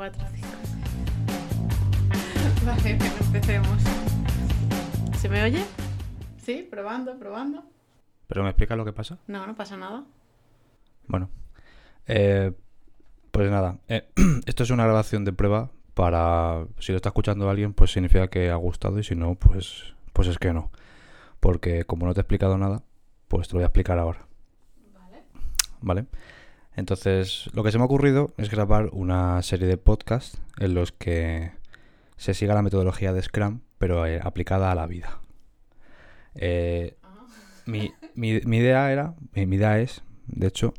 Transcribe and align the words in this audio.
Cuatro, 0.00 0.24
cinco. 0.34 0.48
Vale, 2.64 2.94
bien, 2.94 3.12
empecemos. 3.20 3.82
¿Se 5.18 5.28
me 5.28 5.42
oye? 5.42 5.62
Sí, 6.38 6.66
probando, 6.70 7.18
probando. 7.18 7.64
¿Pero 8.26 8.42
me 8.42 8.48
explica 8.48 8.76
lo 8.76 8.86
que 8.86 8.94
pasa? 8.94 9.18
No, 9.26 9.46
no 9.46 9.54
pasa 9.54 9.76
nada. 9.76 10.06
Bueno. 11.06 11.28
Eh, 12.06 12.50
pues 13.30 13.50
nada, 13.50 13.76
eh, 13.88 14.08
esto 14.46 14.62
es 14.62 14.70
una 14.70 14.84
grabación 14.84 15.26
de 15.26 15.34
prueba 15.34 15.70
para... 15.92 16.64
Si 16.78 16.92
lo 16.92 16.96
está 16.96 17.10
escuchando 17.10 17.50
alguien, 17.50 17.74
pues 17.74 17.92
significa 17.92 18.28
que 18.28 18.48
ha 18.50 18.56
gustado 18.56 18.98
y 19.00 19.04
si 19.04 19.14
no, 19.14 19.34
pues, 19.34 19.92
pues 20.14 20.28
es 20.28 20.38
que 20.38 20.54
no. 20.54 20.70
Porque 21.40 21.84
como 21.84 22.06
no 22.06 22.14
te 22.14 22.20
he 22.20 22.22
explicado 22.22 22.56
nada, 22.56 22.82
pues 23.28 23.48
te 23.48 23.52
lo 23.52 23.58
voy 23.58 23.64
a 23.64 23.66
explicar 23.66 23.98
ahora. 23.98 24.24
Vale. 24.94 25.24
¿Vale? 25.82 26.06
Entonces, 26.80 27.50
lo 27.52 27.62
que 27.62 27.70
se 27.70 27.76
me 27.76 27.82
ha 27.82 27.84
ocurrido 27.84 28.32
es 28.38 28.50
grabar 28.50 28.88
una 28.92 29.42
serie 29.42 29.68
de 29.68 29.76
podcasts 29.76 30.40
en 30.58 30.72
los 30.72 30.92
que 30.92 31.52
se 32.16 32.32
siga 32.32 32.54
la 32.54 32.62
metodología 32.62 33.12
de 33.12 33.20
Scrum, 33.20 33.60
pero 33.76 34.06
eh, 34.06 34.18
aplicada 34.22 34.72
a 34.72 34.74
la 34.74 34.86
vida. 34.86 35.20
Eh, 36.36 36.96
mi, 37.66 37.92
idea 38.16 38.90
era, 38.90 39.14
mi, 39.34 39.56
idea 39.56 39.78
es, 39.78 40.02
de 40.26 40.46
hecho, 40.46 40.72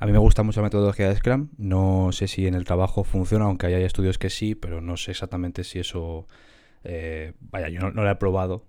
a 0.00 0.06
mí 0.06 0.12
me 0.12 0.18
gusta 0.18 0.42
mucho 0.42 0.60
la 0.60 0.66
metodología 0.66 1.08
de 1.08 1.14
Scrum. 1.14 1.50
No 1.56 2.10
sé 2.10 2.26
si 2.26 2.48
en 2.48 2.54
el 2.54 2.64
trabajo 2.64 3.04
funciona, 3.04 3.44
aunque 3.44 3.68
hay 3.68 3.84
estudios 3.84 4.18
que 4.18 4.30
sí, 4.30 4.56
pero 4.56 4.80
no 4.80 4.96
sé 4.96 5.12
exactamente 5.12 5.62
si 5.62 5.78
eso. 5.78 6.26
eh, 6.82 7.34
vaya, 7.38 7.68
yo 7.68 7.78
no, 7.78 7.92
no 7.92 8.02
la 8.02 8.10
he 8.10 8.16
probado, 8.16 8.64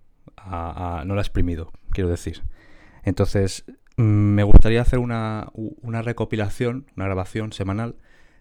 no 0.46 1.16
la 1.16 1.22
he 1.22 1.26
exprimido, 1.26 1.72
quiero 1.94 2.12
decir. 2.12 2.44
Entonces, 3.04 3.66
me 4.02 4.44
gustaría 4.44 4.82
hacer 4.82 5.00
una 5.00 5.52
recopilación, 6.02 6.86
una 6.96 7.06
grabación 7.06 7.52
semanal 7.52 7.96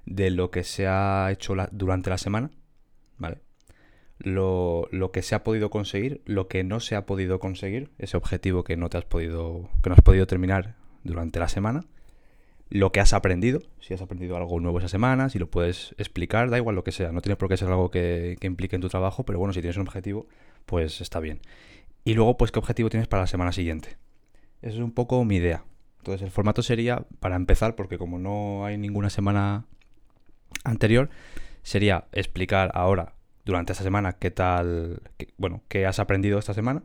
de 0.07 0.31
lo 0.31 0.51
que 0.51 0.65
se 0.65 0.87
ha 0.87 1.29
hecho 1.31 1.55
la- 1.55 1.69
durante 1.73 2.11
la 2.11 2.19
semana, 2.19 2.51
¿vale? 3.19 3.39
Lo, 4.19 4.89
lo 4.91 5.13
que 5.13 5.23
se 5.23 5.35
ha 5.35 5.45
podido 5.45 5.71
conseguir, 5.71 6.23
lo 6.27 6.49
que 6.49 6.65
no 6.65 6.81
se 6.81 6.97
ha 6.97 7.07
podido 7.07 7.39
conseguir, 7.39 7.91
ese 7.99 8.17
objetivo 8.17 8.65
que 8.65 8.77
no 8.77 8.89
te 8.89 8.99
has 8.99 9.05
podido, 9.05 9.69
que 9.83 9.91
no 9.91 9.95
has 9.95 10.03
podido 10.03 10.27
terminar 10.27 10.77
durante 11.05 11.39
la 11.41 11.49
semana, 11.49 11.85
lo 12.71 12.93
que 12.93 13.01
has 13.01 13.13
aprendido, 13.13 13.61
si 13.81 13.95
has 13.95 14.03
aprendido 14.03 14.37
algo 14.37 14.61
nuevo 14.61 14.79
esa 14.79 14.89
semana, 14.89 15.29
si 15.31 15.39
lo 15.39 15.51
puedes 15.51 15.95
explicar, 15.99 16.51
da 16.51 16.59
igual 16.59 16.77
lo 16.77 16.85
que 16.85 16.93
sea, 16.93 17.13
no 17.13 17.21
tiene 17.23 17.37
por 17.37 17.49
qué 17.49 17.57
ser 17.57 17.69
algo 17.69 17.91
que, 17.91 18.37
que 18.41 18.47
implique 18.47 18.77
en 18.77 18.83
tu 18.83 18.89
trabajo, 18.89 19.25
pero 19.25 19.39
bueno, 19.39 19.53
si 19.55 19.61
tienes 19.61 19.77
un 19.77 19.87
objetivo, 19.87 20.27
pues 20.67 21.01
está 21.01 21.21
bien. 21.21 21.41
Y 22.05 22.15
luego, 22.15 22.37
pues, 22.37 22.53
¿qué 22.53 22.59
objetivo 22.59 22.91
tienes 22.91 23.09
para 23.09 23.23
la 23.23 23.27
semana 23.27 23.53
siguiente? 23.53 23.97
Esa 24.63 24.77
es 24.77 24.81
un 24.81 24.93
poco 24.93 25.25
mi 25.25 25.37
idea. 25.37 25.65
Entonces, 25.99 26.23
el 26.23 26.31
formato 26.31 26.63
sería, 26.63 27.05
para 27.21 27.37
empezar, 27.37 27.75
porque 27.75 27.99
como 27.99 28.19
no 28.19 28.65
hay 28.65 28.79
ninguna 28.79 29.11
semana 29.11 29.67
anterior, 30.65 31.11
sería 31.63 32.07
explicar 32.13 32.71
ahora, 32.75 33.15
durante 33.45 33.73
esta 33.73 33.85
semana, 33.85 34.13
qué 34.13 34.31
tal, 34.31 35.03
bueno, 35.37 35.63
qué 35.69 35.87
has 35.87 35.99
aprendido 35.99 36.39
esta 36.39 36.55
semana, 36.55 36.83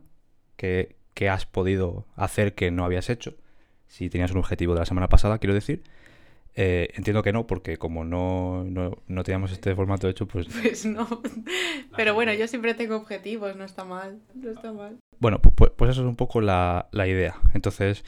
qué, 0.56 0.96
qué 1.14 1.28
has 1.28 1.46
podido 1.46 2.06
hacer 2.16 2.54
que 2.54 2.70
no 2.70 2.84
habías 2.84 3.10
hecho, 3.10 3.34
si 3.86 4.10
tenías 4.10 4.32
un 4.32 4.38
objetivo 4.38 4.74
de 4.74 4.80
la 4.80 4.86
semana 4.86 5.08
pasada, 5.08 5.38
quiero 5.38 5.54
decir. 5.54 5.82
Eh, 6.56 6.88
entiendo 6.94 7.22
que 7.22 7.32
no, 7.32 7.46
porque 7.48 7.76
como 7.78 8.04
no, 8.04 8.62
no, 8.64 8.96
no 9.08 9.22
teníamos 9.24 9.50
este 9.50 9.74
formato 9.74 10.08
hecho, 10.08 10.26
pues 10.26 10.46
Pues 10.62 10.86
no. 10.86 11.06
Pero 11.96 12.14
bueno, 12.14 12.32
yo 12.32 12.46
siempre 12.46 12.74
tengo 12.74 12.96
objetivos, 12.96 13.56
no 13.56 13.64
está 13.64 13.84
mal. 13.84 14.20
No 14.34 14.50
está 14.50 14.72
mal. 14.72 14.96
Bueno, 15.18 15.40
pu- 15.40 15.52
pu- 15.54 15.72
pues 15.76 15.90
eso 15.90 16.02
es 16.02 16.06
un 16.06 16.16
poco 16.16 16.40
la, 16.40 16.88
la 16.92 17.06
idea. 17.08 17.34
Entonces, 17.54 18.04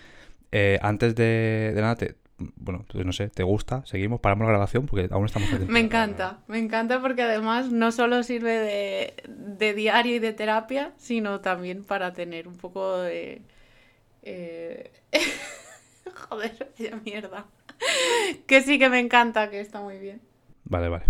eh, 0.53 0.79
antes 0.83 1.15
de, 1.17 1.73
de 1.75 1.81
nada, 1.81 1.97
te, 1.97 2.15
bueno, 2.57 2.85
pues 2.93 3.05
no 3.05 3.13
sé, 3.13 3.29
¿te 3.31 3.43
gusta? 3.43 3.85
¿Seguimos? 3.87 4.21
¿Paramos 4.21 4.45
la 4.47 4.51
grabación? 4.53 4.87
Porque 4.87 5.09
aún 5.11 5.25
estamos. 5.27 5.49
Me 5.69 5.81
encanta, 5.81 6.39
me 6.47 6.59
encanta 6.59 7.01
porque 7.01 7.23
además 7.23 7.73
no 7.73 7.91
solo 7.91 8.23
sirve 8.23 8.53
de, 8.59 9.15
de 9.29 9.75
diario 9.75 10.15
y 10.15 10.19
de 10.21 10.33
terapia, 10.33 10.93
sino 10.99 11.41
también 11.41 11.83
para 11.83 12.13
tener 12.13 12.47
un 12.47 12.57
poco 12.57 12.99
de... 13.01 13.43
eh, 14.23 14.93
Joder, 16.29 16.71
vaya 16.79 17.01
mierda. 17.05 17.47
Que 18.47 18.63
sí 18.63 18.79
que 18.79 18.89
me 18.89 19.01
encanta, 19.01 19.51
que 19.51 19.61
está 19.61 19.81
muy 19.81 19.99
bien. 19.99 20.21
Vale, 20.65 20.89
vale. 20.89 21.05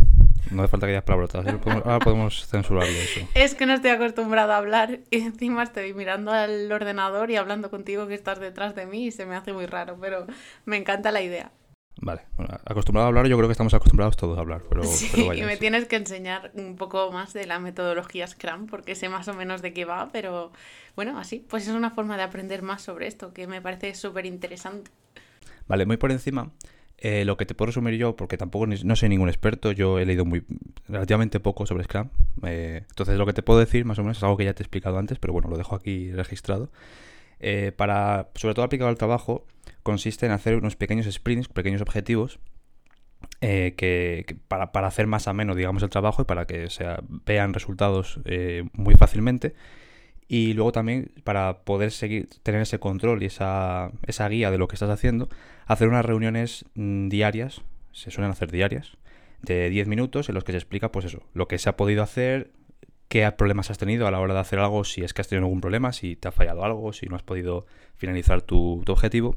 No 0.50 0.62
hace 0.62 0.70
falta 0.70 0.86
que 0.86 0.92
digas 0.92 1.04
palabrotas. 1.04 1.46
Ahora 1.46 1.98
podemos, 1.98 2.46
censurarlo 2.46 2.92
eso. 2.92 3.20
Es 3.34 3.54
que 3.54 3.66
no 3.66 3.74
estoy 3.74 3.90
acostumbrada 3.90 4.54
a 4.54 4.58
hablar 4.58 5.00
y 5.10 5.20
encima 5.20 5.62
estoy 5.62 5.92
mirando 5.94 6.32
al 6.32 6.70
ordenador 6.70 7.30
y 7.30 7.36
hablando 7.36 7.70
contigo 7.70 8.06
que 8.06 8.14
estás 8.14 8.38
detrás 8.38 8.74
de 8.74 8.86
mí 8.86 9.06
y 9.06 9.10
se 9.10 9.26
me 9.26 9.34
hace 9.34 9.52
muy 9.52 9.66
raro, 9.66 9.96
pero 10.00 10.26
me 10.64 10.76
encanta 10.76 11.10
la 11.10 11.22
idea. 11.22 11.50
Vale. 11.98 12.22
Bueno, 12.36 12.58
acostumbrado 12.66 13.06
a 13.06 13.08
hablar, 13.08 13.26
yo 13.26 13.36
creo 13.36 13.48
que 13.48 13.52
estamos 13.52 13.72
acostumbrados 13.72 14.16
todos 14.16 14.36
a 14.36 14.42
hablar. 14.42 14.62
Pero, 14.68 14.84
sí, 14.84 15.08
pero 15.10 15.28
vaya, 15.28 15.42
y 15.42 15.46
me 15.46 15.54
sí. 15.54 15.60
tienes 15.60 15.86
que 15.86 15.96
enseñar 15.96 16.52
un 16.54 16.76
poco 16.76 17.10
más 17.10 17.32
de 17.32 17.46
la 17.46 17.58
metodología 17.58 18.26
Scrum 18.26 18.66
porque 18.66 18.94
sé 18.94 19.08
más 19.08 19.26
o 19.28 19.34
menos 19.34 19.62
de 19.62 19.72
qué 19.72 19.84
va, 19.84 20.10
pero 20.12 20.52
bueno, 20.94 21.18
así, 21.18 21.44
pues 21.48 21.66
es 21.66 21.74
una 21.74 21.90
forma 21.90 22.16
de 22.16 22.22
aprender 22.22 22.62
más 22.62 22.82
sobre 22.82 23.06
esto 23.06 23.32
que 23.32 23.46
me 23.46 23.60
parece 23.62 23.94
súper 23.94 24.26
interesante. 24.26 24.90
Vale, 25.68 25.86
muy 25.86 25.96
por 25.96 26.12
encima. 26.12 26.52
eh, 26.98 27.24
lo 27.26 27.36
que 27.36 27.44
te 27.44 27.54
puedo 27.54 27.66
resumir 27.66 27.94
yo, 27.96 28.16
porque 28.16 28.38
tampoco 28.38 28.66
no 28.66 28.96
soy 28.96 29.08
ningún 29.10 29.28
experto, 29.28 29.70
yo 29.72 29.98
he 29.98 30.06
leído 30.06 30.24
muy 30.24 30.44
relativamente 30.88 31.40
poco 31.40 31.66
sobre 31.66 31.84
Scrum. 31.84 32.08
eh, 32.44 32.84
entonces, 32.88 33.18
lo 33.18 33.26
que 33.26 33.34
te 33.34 33.42
puedo 33.42 33.60
decir, 33.60 33.84
más 33.84 33.98
o 33.98 34.02
menos, 34.02 34.16
es 34.18 34.22
algo 34.22 34.36
que 34.38 34.44
ya 34.46 34.54
te 34.54 34.62
he 34.62 34.64
explicado 34.64 34.98
antes, 34.98 35.18
pero 35.18 35.32
bueno, 35.34 35.48
lo 35.48 35.58
dejo 35.58 35.74
aquí 35.74 36.10
registrado. 36.12 36.70
Eh, 37.40 37.72
para, 37.76 38.30
sobre 38.34 38.54
todo 38.54 38.64
aplicado 38.64 38.88
al 38.88 38.96
trabajo, 38.96 39.44
consiste 39.82 40.24
en 40.26 40.32
hacer 40.32 40.56
unos 40.56 40.76
pequeños 40.76 41.06
sprints, 41.12 41.48
pequeños 41.48 41.82
objetivos, 41.82 42.38
eh, 43.42 43.74
que, 43.76 44.38
para, 44.48 44.72
para 44.72 44.86
hacer 44.86 45.06
más 45.06 45.28
ameno, 45.28 45.54
digamos, 45.54 45.82
el 45.82 45.90
trabajo 45.90 46.22
y 46.22 46.24
para 46.24 46.46
que 46.46 46.70
sea, 46.70 47.00
vean 47.26 47.52
resultados 47.52 48.20
muy 48.72 48.94
fácilmente. 48.94 49.54
Y 50.28 50.54
luego 50.54 50.72
también 50.72 51.12
para 51.24 51.60
poder 51.60 51.92
seguir, 51.92 52.28
tener 52.42 52.62
ese 52.62 52.78
control 52.78 53.22
y 53.22 53.26
esa, 53.26 53.92
esa 54.06 54.28
guía 54.28 54.50
de 54.50 54.58
lo 54.58 54.66
que 54.66 54.74
estás 54.74 54.90
haciendo, 54.90 55.28
hacer 55.66 55.88
unas 55.88 56.04
reuniones 56.04 56.64
mm, 56.74 57.08
diarias, 57.08 57.62
se 57.92 58.10
suelen 58.10 58.32
hacer 58.32 58.50
diarias, 58.50 58.96
de 59.42 59.70
10 59.70 59.86
minutos 59.86 60.28
en 60.28 60.34
los 60.34 60.44
que 60.44 60.52
se 60.52 60.58
explica, 60.58 60.90
pues 60.90 61.06
eso, 61.06 61.22
lo 61.32 61.46
que 61.46 61.58
se 61.58 61.68
ha 61.68 61.76
podido 61.76 62.02
hacer, 62.02 62.50
qué 63.08 63.30
problemas 63.32 63.70
has 63.70 63.78
tenido 63.78 64.06
a 64.06 64.10
la 64.10 64.20
hora 64.20 64.34
de 64.34 64.40
hacer 64.40 64.58
algo, 64.58 64.84
si 64.84 65.02
es 65.02 65.14
que 65.14 65.22
has 65.22 65.28
tenido 65.28 65.46
algún 65.46 65.60
problema, 65.60 65.92
si 65.92 66.16
te 66.16 66.28
ha 66.28 66.32
fallado 66.32 66.64
algo, 66.64 66.92
si 66.92 67.06
no 67.06 67.16
has 67.16 67.22
podido 67.22 67.66
finalizar 67.94 68.42
tu, 68.42 68.82
tu 68.84 68.92
objetivo. 68.92 69.36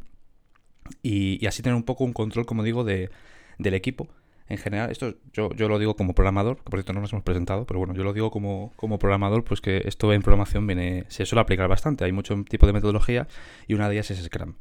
Y, 1.04 1.44
y 1.44 1.48
así 1.48 1.62
tener 1.62 1.76
un 1.76 1.84
poco 1.84 2.04
un 2.04 2.14
control, 2.14 2.48
como 2.48 2.64
digo, 2.64 2.84
de, 2.84 3.12
del 3.60 3.76
equipo. 3.76 4.08
En 4.50 4.58
general, 4.58 4.90
esto 4.92 5.14
yo, 5.32 5.52
yo 5.54 5.70
lo 5.70 5.78
digo 5.78 5.96
como 5.96 6.14
programador, 6.16 6.58
que 6.58 6.64
por 6.64 6.80
cierto 6.80 6.92
no 6.94 7.02
nos 7.02 7.14
hemos 7.14 7.24
presentado, 7.24 7.66
pero 7.68 7.78
bueno, 7.80 7.94
yo 7.94 8.04
lo 8.04 8.14
digo 8.14 8.32
como, 8.32 8.74
como 8.76 8.98
programador, 8.98 9.44
pues 9.44 9.62
que 9.62 9.84
esto 9.86 10.12
en 10.12 10.24
programación 10.24 10.66
viene, 10.66 11.06
se 11.08 11.26
suele 11.28 11.42
aplicar 11.42 11.68
bastante. 11.68 12.04
Hay 12.04 12.12
mucho 12.12 12.36
tipo 12.50 12.66
de 12.66 12.74
metodología 12.74 13.28
y 13.68 13.76
una 13.76 13.88
de 13.88 13.96
ellas 13.96 14.10
es 14.10 14.24
Scrum. 14.24 14.56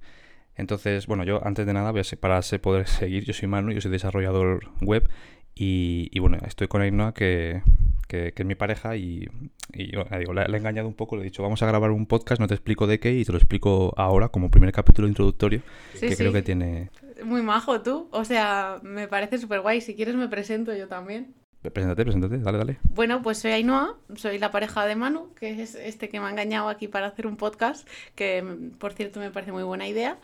Entonces, 0.56 1.06
bueno, 1.06 1.24
yo 1.24 1.44
antes 1.46 1.64
de 1.66 1.72
nada, 1.72 1.90
voy 1.92 2.00
a 2.02 2.20
para 2.20 2.40
poder 2.60 2.86
seguir, 2.88 3.24
yo 3.24 3.32
soy 3.32 3.48
Manu, 3.48 3.72
yo 3.72 3.80
soy 3.80 3.90
desarrollador 3.90 4.68
web 4.82 5.08
y, 5.54 6.10
y 6.12 6.18
bueno, 6.20 6.38
estoy 6.46 6.68
con 6.68 6.82
Ainhoa, 6.82 7.14
que, 7.14 7.62
que, 8.08 8.32
que 8.32 8.42
es 8.42 8.46
mi 8.46 8.54
pareja 8.54 8.96
y, 8.96 9.26
y 9.72 9.90
yo, 9.92 10.04
ya 10.10 10.18
digo, 10.18 10.34
le, 10.34 10.46
le 10.46 10.54
he 10.56 10.60
engañado 10.60 10.86
un 10.86 10.94
poco, 10.94 11.16
le 11.16 11.22
he 11.22 11.24
dicho, 11.24 11.42
vamos 11.42 11.62
a 11.62 11.66
grabar 11.66 11.90
un 11.92 12.06
podcast, 12.06 12.40
no 12.40 12.46
te 12.46 12.54
explico 12.54 12.86
de 12.86 13.00
qué 13.00 13.12
y 13.12 13.24
te 13.24 13.32
lo 13.32 13.38
explico 13.38 13.94
ahora 13.96 14.28
como 14.28 14.50
primer 14.50 14.70
capítulo 14.72 15.08
introductorio, 15.08 15.62
Sí, 15.94 16.00
que 16.00 16.10
sí. 16.10 16.16
creo 16.16 16.32
que 16.32 16.42
tiene... 16.42 16.90
Muy 17.24 17.42
majo 17.42 17.82
tú, 17.82 18.08
o 18.12 18.24
sea, 18.24 18.80
me 18.82 19.08
parece 19.08 19.38
súper 19.38 19.60
guay. 19.60 19.80
Si 19.80 19.94
quieres 19.94 20.14
me 20.14 20.28
presento 20.28 20.74
yo 20.74 20.88
también. 20.88 21.34
Preséntate, 21.60 22.04
preséntate, 22.04 22.38
dale, 22.38 22.58
dale. 22.58 22.78
Bueno, 22.84 23.20
pues 23.20 23.38
soy 23.38 23.50
Ainhoa, 23.50 23.96
soy 24.14 24.38
la 24.38 24.52
pareja 24.52 24.86
de 24.86 24.94
Manu, 24.94 25.34
que 25.34 25.60
es 25.60 25.74
este 25.74 26.08
que 26.08 26.20
me 26.20 26.26
ha 26.26 26.30
engañado 26.30 26.68
aquí 26.68 26.86
para 26.86 27.08
hacer 27.08 27.26
un 27.26 27.36
podcast, 27.36 27.88
que 28.14 28.44
por 28.78 28.92
cierto 28.92 29.18
me 29.18 29.30
parece 29.32 29.50
muy 29.50 29.64
buena 29.64 29.88
idea. 29.88 30.18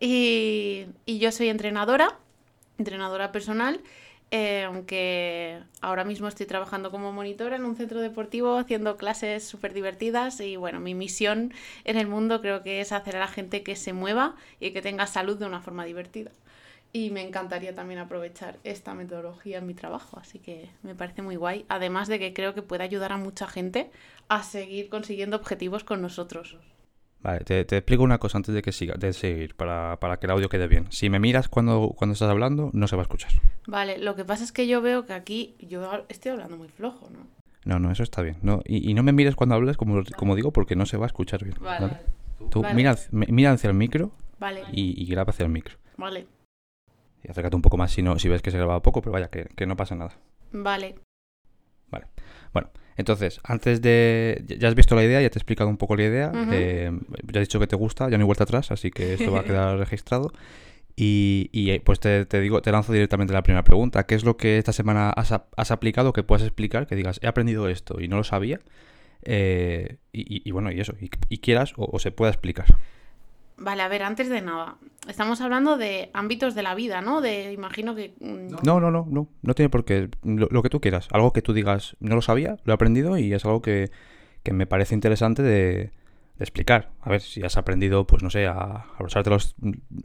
Y, 0.00 0.86
y 1.04 1.18
yo 1.18 1.32
soy 1.32 1.48
entrenadora, 1.48 2.18
entrenadora 2.78 3.30
personal, 3.30 3.82
eh, 4.30 4.64
aunque 4.64 5.60
ahora 5.80 6.04
mismo 6.04 6.28
estoy 6.28 6.46
trabajando 6.46 6.90
como 6.90 7.12
monitora 7.12 7.56
en 7.56 7.64
un 7.64 7.76
centro 7.76 8.00
deportivo 8.00 8.56
haciendo 8.58 8.96
clases 8.96 9.44
súper 9.44 9.74
divertidas 9.74 10.40
y 10.40 10.56
bueno, 10.56 10.78
mi 10.78 10.94
misión 10.94 11.52
en 11.84 11.96
el 11.96 12.06
mundo 12.06 12.40
creo 12.40 12.62
que 12.62 12.80
es 12.80 12.92
hacer 12.92 13.16
a 13.16 13.20
la 13.20 13.28
gente 13.28 13.62
que 13.62 13.74
se 13.76 13.92
mueva 13.92 14.36
y 14.60 14.70
que 14.70 14.82
tenga 14.82 15.06
salud 15.06 15.36
de 15.36 15.46
una 15.46 15.60
forma 15.60 15.84
divertida. 15.84 16.30
Y 16.92 17.10
me 17.10 17.22
encantaría 17.22 17.74
también 17.74 18.00
aprovechar 18.00 18.58
esta 18.64 18.94
metodología 18.94 19.58
en 19.58 19.66
mi 19.66 19.74
trabajo, 19.74 20.18
así 20.20 20.40
que 20.40 20.70
me 20.82 20.94
parece 20.94 21.22
muy 21.22 21.36
guay. 21.36 21.64
Además 21.68 22.08
de 22.08 22.18
que 22.18 22.32
creo 22.34 22.54
que 22.54 22.62
puede 22.62 22.82
ayudar 22.82 23.12
a 23.12 23.16
mucha 23.16 23.46
gente 23.46 23.90
a 24.28 24.42
seguir 24.42 24.88
consiguiendo 24.88 25.36
objetivos 25.36 25.84
con 25.84 26.02
nosotros. 26.02 26.56
Vale, 27.22 27.40
te, 27.40 27.64
te 27.66 27.76
explico 27.76 28.02
una 28.02 28.16
cosa 28.18 28.38
antes 28.38 28.54
de 28.54 28.62
que 28.62 28.72
siga, 28.72 28.94
de 28.94 29.12
seguir, 29.12 29.54
para, 29.54 29.98
para 30.00 30.18
que 30.18 30.26
el 30.26 30.32
audio 30.32 30.48
quede 30.48 30.66
bien. 30.68 30.86
Si 30.90 31.10
me 31.10 31.18
miras 31.20 31.48
cuando, 31.48 31.92
cuando 31.96 32.14
estás 32.14 32.30
hablando, 32.30 32.70
no 32.72 32.88
se 32.88 32.96
va 32.96 33.02
a 33.02 33.04
escuchar. 33.04 33.30
Vale, 33.66 33.98
lo 33.98 34.16
que 34.16 34.24
pasa 34.24 34.42
es 34.42 34.52
que 34.52 34.66
yo 34.66 34.80
veo 34.80 35.04
que 35.04 35.12
aquí 35.12 35.54
yo 35.60 36.06
estoy 36.08 36.32
hablando 36.32 36.56
muy 36.56 36.68
flojo, 36.68 37.10
¿no? 37.10 37.26
No, 37.66 37.78
no, 37.78 37.90
eso 37.92 38.02
está 38.02 38.22
bien. 38.22 38.38
No, 38.40 38.62
y, 38.64 38.90
y 38.90 38.94
no 38.94 39.02
me 39.02 39.12
mires 39.12 39.36
cuando 39.36 39.54
hables, 39.54 39.76
como, 39.76 40.02
como 40.16 40.34
digo, 40.34 40.50
porque 40.50 40.76
no 40.76 40.86
se 40.86 40.96
va 40.96 41.04
a 41.04 41.08
escuchar 41.08 41.44
bien. 41.44 41.56
Vale, 41.60 41.80
¿vale? 41.88 42.00
Tú 42.50 42.62
Vale. 42.62 42.74
mira, 42.74 42.96
mi- 43.10 43.26
mira 43.28 43.52
hacia 43.52 43.68
el 43.68 43.74
micro 43.76 44.12
vale, 44.38 44.64
y, 44.72 45.00
y 45.02 45.06
graba 45.06 45.30
hacia 45.30 45.44
el 45.44 45.52
micro. 45.52 45.76
vale. 45.98 46.26
Y 47.22 47.30
acércate 47.30 47.54
un 47.54 47.60
poco 47.60 47.76
más 47.76 47.92
si, 47.92 48.00
no, 48.02 48.18
si 48.18 48.30
ves 48.30 48.40
que 48.40 48.50
se 48.50 48.56
graba 48.56 48.80
poco, 48.80 49.02
pero 49.02 49.12
vaya, 49.12 49.28
que, 49.28 49.44
que 49.54 49.66
no 49.66 49.76
pasa 49.76 49.94
nada. 49.94 50.16
Vale. 50.52 50.94
Vale. 51.90 52.06
Bueno, 52.54 52.70
entonces, 53.00 53.40
antes 53.42 53.82
de... 53.82 54.44
Ya 54.58 54.68
has 54.68 54.74
visto 54.74 54.94
la 54.94 55.02
idea, 55.04 55.20
ya 55.20 55.28
te 55.30 55.38
he 55.38 55.40
explicado 55.40 55.68
un 55.68 55.76
poco 55.76 55.96
la 55.96 56.04
idea. 56.04 56.30
Eh, 56.52 56.90
ya 57.32 57.40
he 57.40 57.42
dicho 57.42 57.58
que 57.58 57.66
te 57.66 57.76
gusta, 57.76 58.04
ya 58.08 58.16
no 58.18 58.22
hay 58.22 58.26
vuelta 58.26 58.44
atrás, 58.44 58.70
así 58.70 58.90
que 58.90 59.14
esto 59.14 59.32
va 59.32 59.40
a 59.40 59.44
quedar 59.46 59.78
registrado. 59.78 60.32
Y, 60.96 61.48
y, 61.52 61.70
eh, 61.70 61.80
pues 61.84 61.98
te, 62.00 62.26
te 62.26 62.40
digo, 62.40 62.60
te 62.62 62.70
lanzo 62.72 62.92
directamente 62.92 63.32
la 63.32 63.42
primera 63.42 63.64
pregunta. 63.64 64.04
¿Qué 64.06 64.14
es 64.14 64.24
lo 64.24 64.36
que 64.36 64.58
esta 64.58 64.72
semana 64.72 65.10
has, 65.10 65.32
has 65.56 65.70
aplicado 65.70 66.12
que 66.12 66.22
puedas 66.22 66.42
explicar? 66.42 66.86
Que 66.86 66.94
digas, 66.96 67.18
he 67.22 67.26
aprendido 67.26 67.68
esto 67.68 68.00
y 68.00 68.08
no 68.08 68.16
lo 68.16 68.24
sabía. 68.24 68.60
eh, 69.22 69.96
y, 70.12 70.20
y- 70.36 70.42
y 70.44 70.50
bueno, 70.50 70.70
y 70.72 70.80
eso, 70.80 70.94
y, 71.00 71.10
y 71.28 71.38
quieras 71.38 71.72
o, 71.76 71.88
o 71.92 71.98
se 71.98 72.10
pueda 72.10 72.30
explicar. 72.32 72.66
Vale, 73.60 73.82
a 73.82 73.88
ver, 73.88 74.02
antes 74.02 74.30
de 74.30 74.40
nada, 74.40 74.78
estamos 75.06 75.42
hablando 75.42 75.76
de 75.76 76.10
ámbitos 76.14 76.54
de 76.54 76.62
la 76.62 76.74
vida, 76.74 77.02
¿no? 77.02 77.20
De, 77.20 77.52
imagino 77.52 77.94
que... 77.94 78.14
mm, 78.18 78.64
No, 78.64 78.80
no, 78.80 78.90
no, 78.90 79.06
no, 79.08 79.28
no 79.42 79.54
tiene 79.54 79.68
por 79.68 79.84
qué. 79.84 80.08
Lo, 80.24 80.62
que 80.62 80.70
tú 80.70 80.80
quieras. 80.80 81.08
Algo 81.12 81.34
que 81.34 81.42
tú 81.42 81.52
digas, 81.52 81.94
no 82.00 82.14
lo 82.14 82.22
sabía, 82.22 82.56
lo 82.64 82.72
he 82.72 82.74
aprendido 82.74 83.18
y 83.18 83.34
es 83.34 83.44
algo 83.44 83.60
que, 83.60 83.90
que 84.42 84.54
me 84.54 84.66
parece 84.66 84.94
interesante 84.94 85.42
de, 85.42 85.90
de 86.38 86.44
explicar. 86.44 86.90
A 87.02 87.10
ver, 87.10 87.20
si 87.20 87.42
has 87.42 87.58
aprendido, 87.58 88.06
pues 88.06 88.22
no 88.22 88.30
sé, 88.30 88.46
a 88.46 88.52
a 88.52 88.86
abrocharte 88.94 89.28
los, 89.28 89.54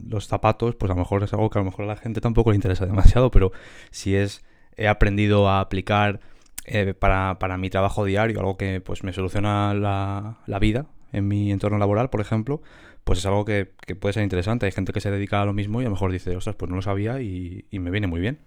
los 0.06 0.26
zapatos, 0.26 0.74
pues 0.74 0.90
a 0.90 0.94
lo 0.94 0.98
mejor 1.00 1.22
es 1.22 1.32
algo 1.32 1.48
que 1.48 1.58
a 1.58 1.62
lo 1.62 1.70
mejor 1.70 1.86
a 1.86 1.88
la 1.88 1.96
gente 1.96 2.20
tampoco 2.20 2.50
le 2.50 2.56
interesa 2.56 2.84
demasiado, 2.84 3.30
pero 3.30 3.52
si 3.90 4.14
es, 4.14 4.44
he 4.76 4.86
aprendido 4.86 5.48
a 5.48 5.60
aplicar 5.60 6.20
eh, 6.66 6.92
para, 6.92 7.38
para 7.38 7.56
mi 7.56 7.70
trabajo 7.70 8.04
diario, 8.04 8.38
algo 8.40 8.58
que 8.58 8.82
pues 8.82 9.02
me 9.02 9.14
soluciona 9.14 9.72
la, 9.72 10.40
la 10.46 10.58
vida 10.58 10.84
en 11.12 11.26
mi 11.26 11.50
entorno 11.52 11.78
laboral, 11.78 12.10
por 12.10 12.20
ejemplo, 12.20 12.60
pues 13.06 13.20
es 13.20 13.26
algo 13.26 13.46
que, 13.46 13.72
que 13.86 13.96
puede 13.96 14.12
ser 14.14 14.24
interesante. 14.24 14.66
Hay 14.66 14.72
gente 14.72 14.92
que 14.92 15.00
se 15.00 15.10
dedica 15.12 15.42
a 15.42 15.46
lo 15.46 15.54
mismo 15.54 15.80
y 15.80 15.86
a 15.86 15.88
lo 15.88 15.92
mejor 15.96 16.12
dice, 16.12 16.36
ostras, 16.36 16.56
pues 16.56 16.70
no 16.70 16.76
lo 16.76 16.82
sabía 16.82 17.22
y, 17.22 17.64
y 17.70 17.78
me 17.80 17.90
viene 17.92 18.08
muy 18.08 18.20
bien. 18.20 18.38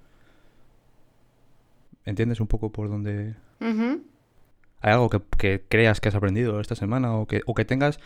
¿Entiendes 2.05 2.39
un 2.39 2.47
poco 2.47 2.71
por 2.71 2.89
dónde... 2.89 3.35
¿Hay 4.81 4.93
algo 4.93 5.09
que, 5.09 5.21
que 5.37 5.63
creas 5.67 5.99
que 5.99 6.09
has 6.09 6.15
aprendido 6.15 6.59
esta 6.61 6.75
semana 6.75 7.13
o 7.15 7.27
que, 7.27 7.41
o 7.45 7.53
que 7.53 7.65
tengas... 7.65 7.97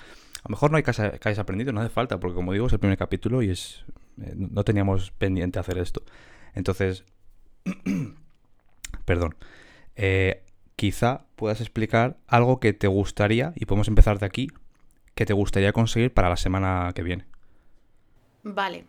A 0.44 0.50
lo 0.50 0.54
mejor 0.54 0.72
no 0.72 0.78
hay 0.78 0.84
que, 0.84 0.92
has- 0.92 1.20
que 1.20 1.30
hayas 1.30 1.40
aprendido, 1.40 1.72
no 1.72 1.82
hace 1.82 1.90
falta, 1.90 2.20
porque 2.20 2.36
como 2.36 2.52
digo, 2.54 2.68
es 2.68 2.74
el 2.74 2.80
primer 2.80 2.98
capítulo 2.98 3.42
y 3.44 3.50
es 3.52 3.86
eh, 4.22 4.34
no 4.36 4.50
no 4.52 4.64
teníamos 4.64 5.12
pendiente 5.12 5.60
hacer 5.60 5.78
esto. 5.78 6.04
Entonces, 6.54 7.06
perdón, 9.06 9.36
Eh, 9.96 10.44
quizá 10.76 11.26
puedas 11.36 11.62
explicar 11.62 12.18
algo 12.28 12.60
que 12.60 12.74
te 12.74 12.88
gustaría, 12.88 13.54
y 13.56 13.66
podemos 13.66 13.88
empezar 13.88 14.20
de 14.20 14.26
aquí, 14.26 14.50
que 15.16 15.26
te 15.26 15.34
gustaría 15.34 15.74
conseguir 15.74 16.14
para 16.14 16.30
la 16.30 16.38
semana 16.38 16.92
que 16.96 17.04
viene. 17.04 17.26
Vale. 18.44 18.86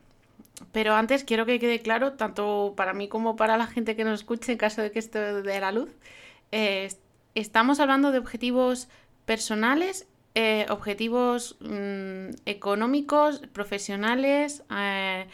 Pero 0.73 0.95
antes 0.95 1.25
quiero 1.25 1.47
que 1.47 1.59
quede 1.59 1.81
claro, 1.81 2.13
tanto 2.15 2.75
para 2.77 2.93
mí 2.93 3.09
como 3.09 3.37
para 3.37 3.57
la 3.57 3.67
gente 3.67 3.97
que 3.97 4.05
nos 4.05 4.21
escuche, 4.21 4.53
en 4.53 4.59
caso 4.59 4.83
de 4.83 4.91
que 4.93 4.99
esto 5.01 5.43
dé 5.43 5.61
la 5.61 5.73
luz, 5.73 5.91
eh, 6.53 6.85
est- 6.87 7.01
estamos 7.35 7.81
hablando 7.81 8.13
de 8.13 8.19
objetivos 8.19 8.89
personales, 9.27 10.07
eh, 10.35 10.67
objetivos 10.71 11.57
mm, 11.61 12.31
económicos, 12.47 13.41
profesionales, 13.53 14.63
eh, 14.71 15.27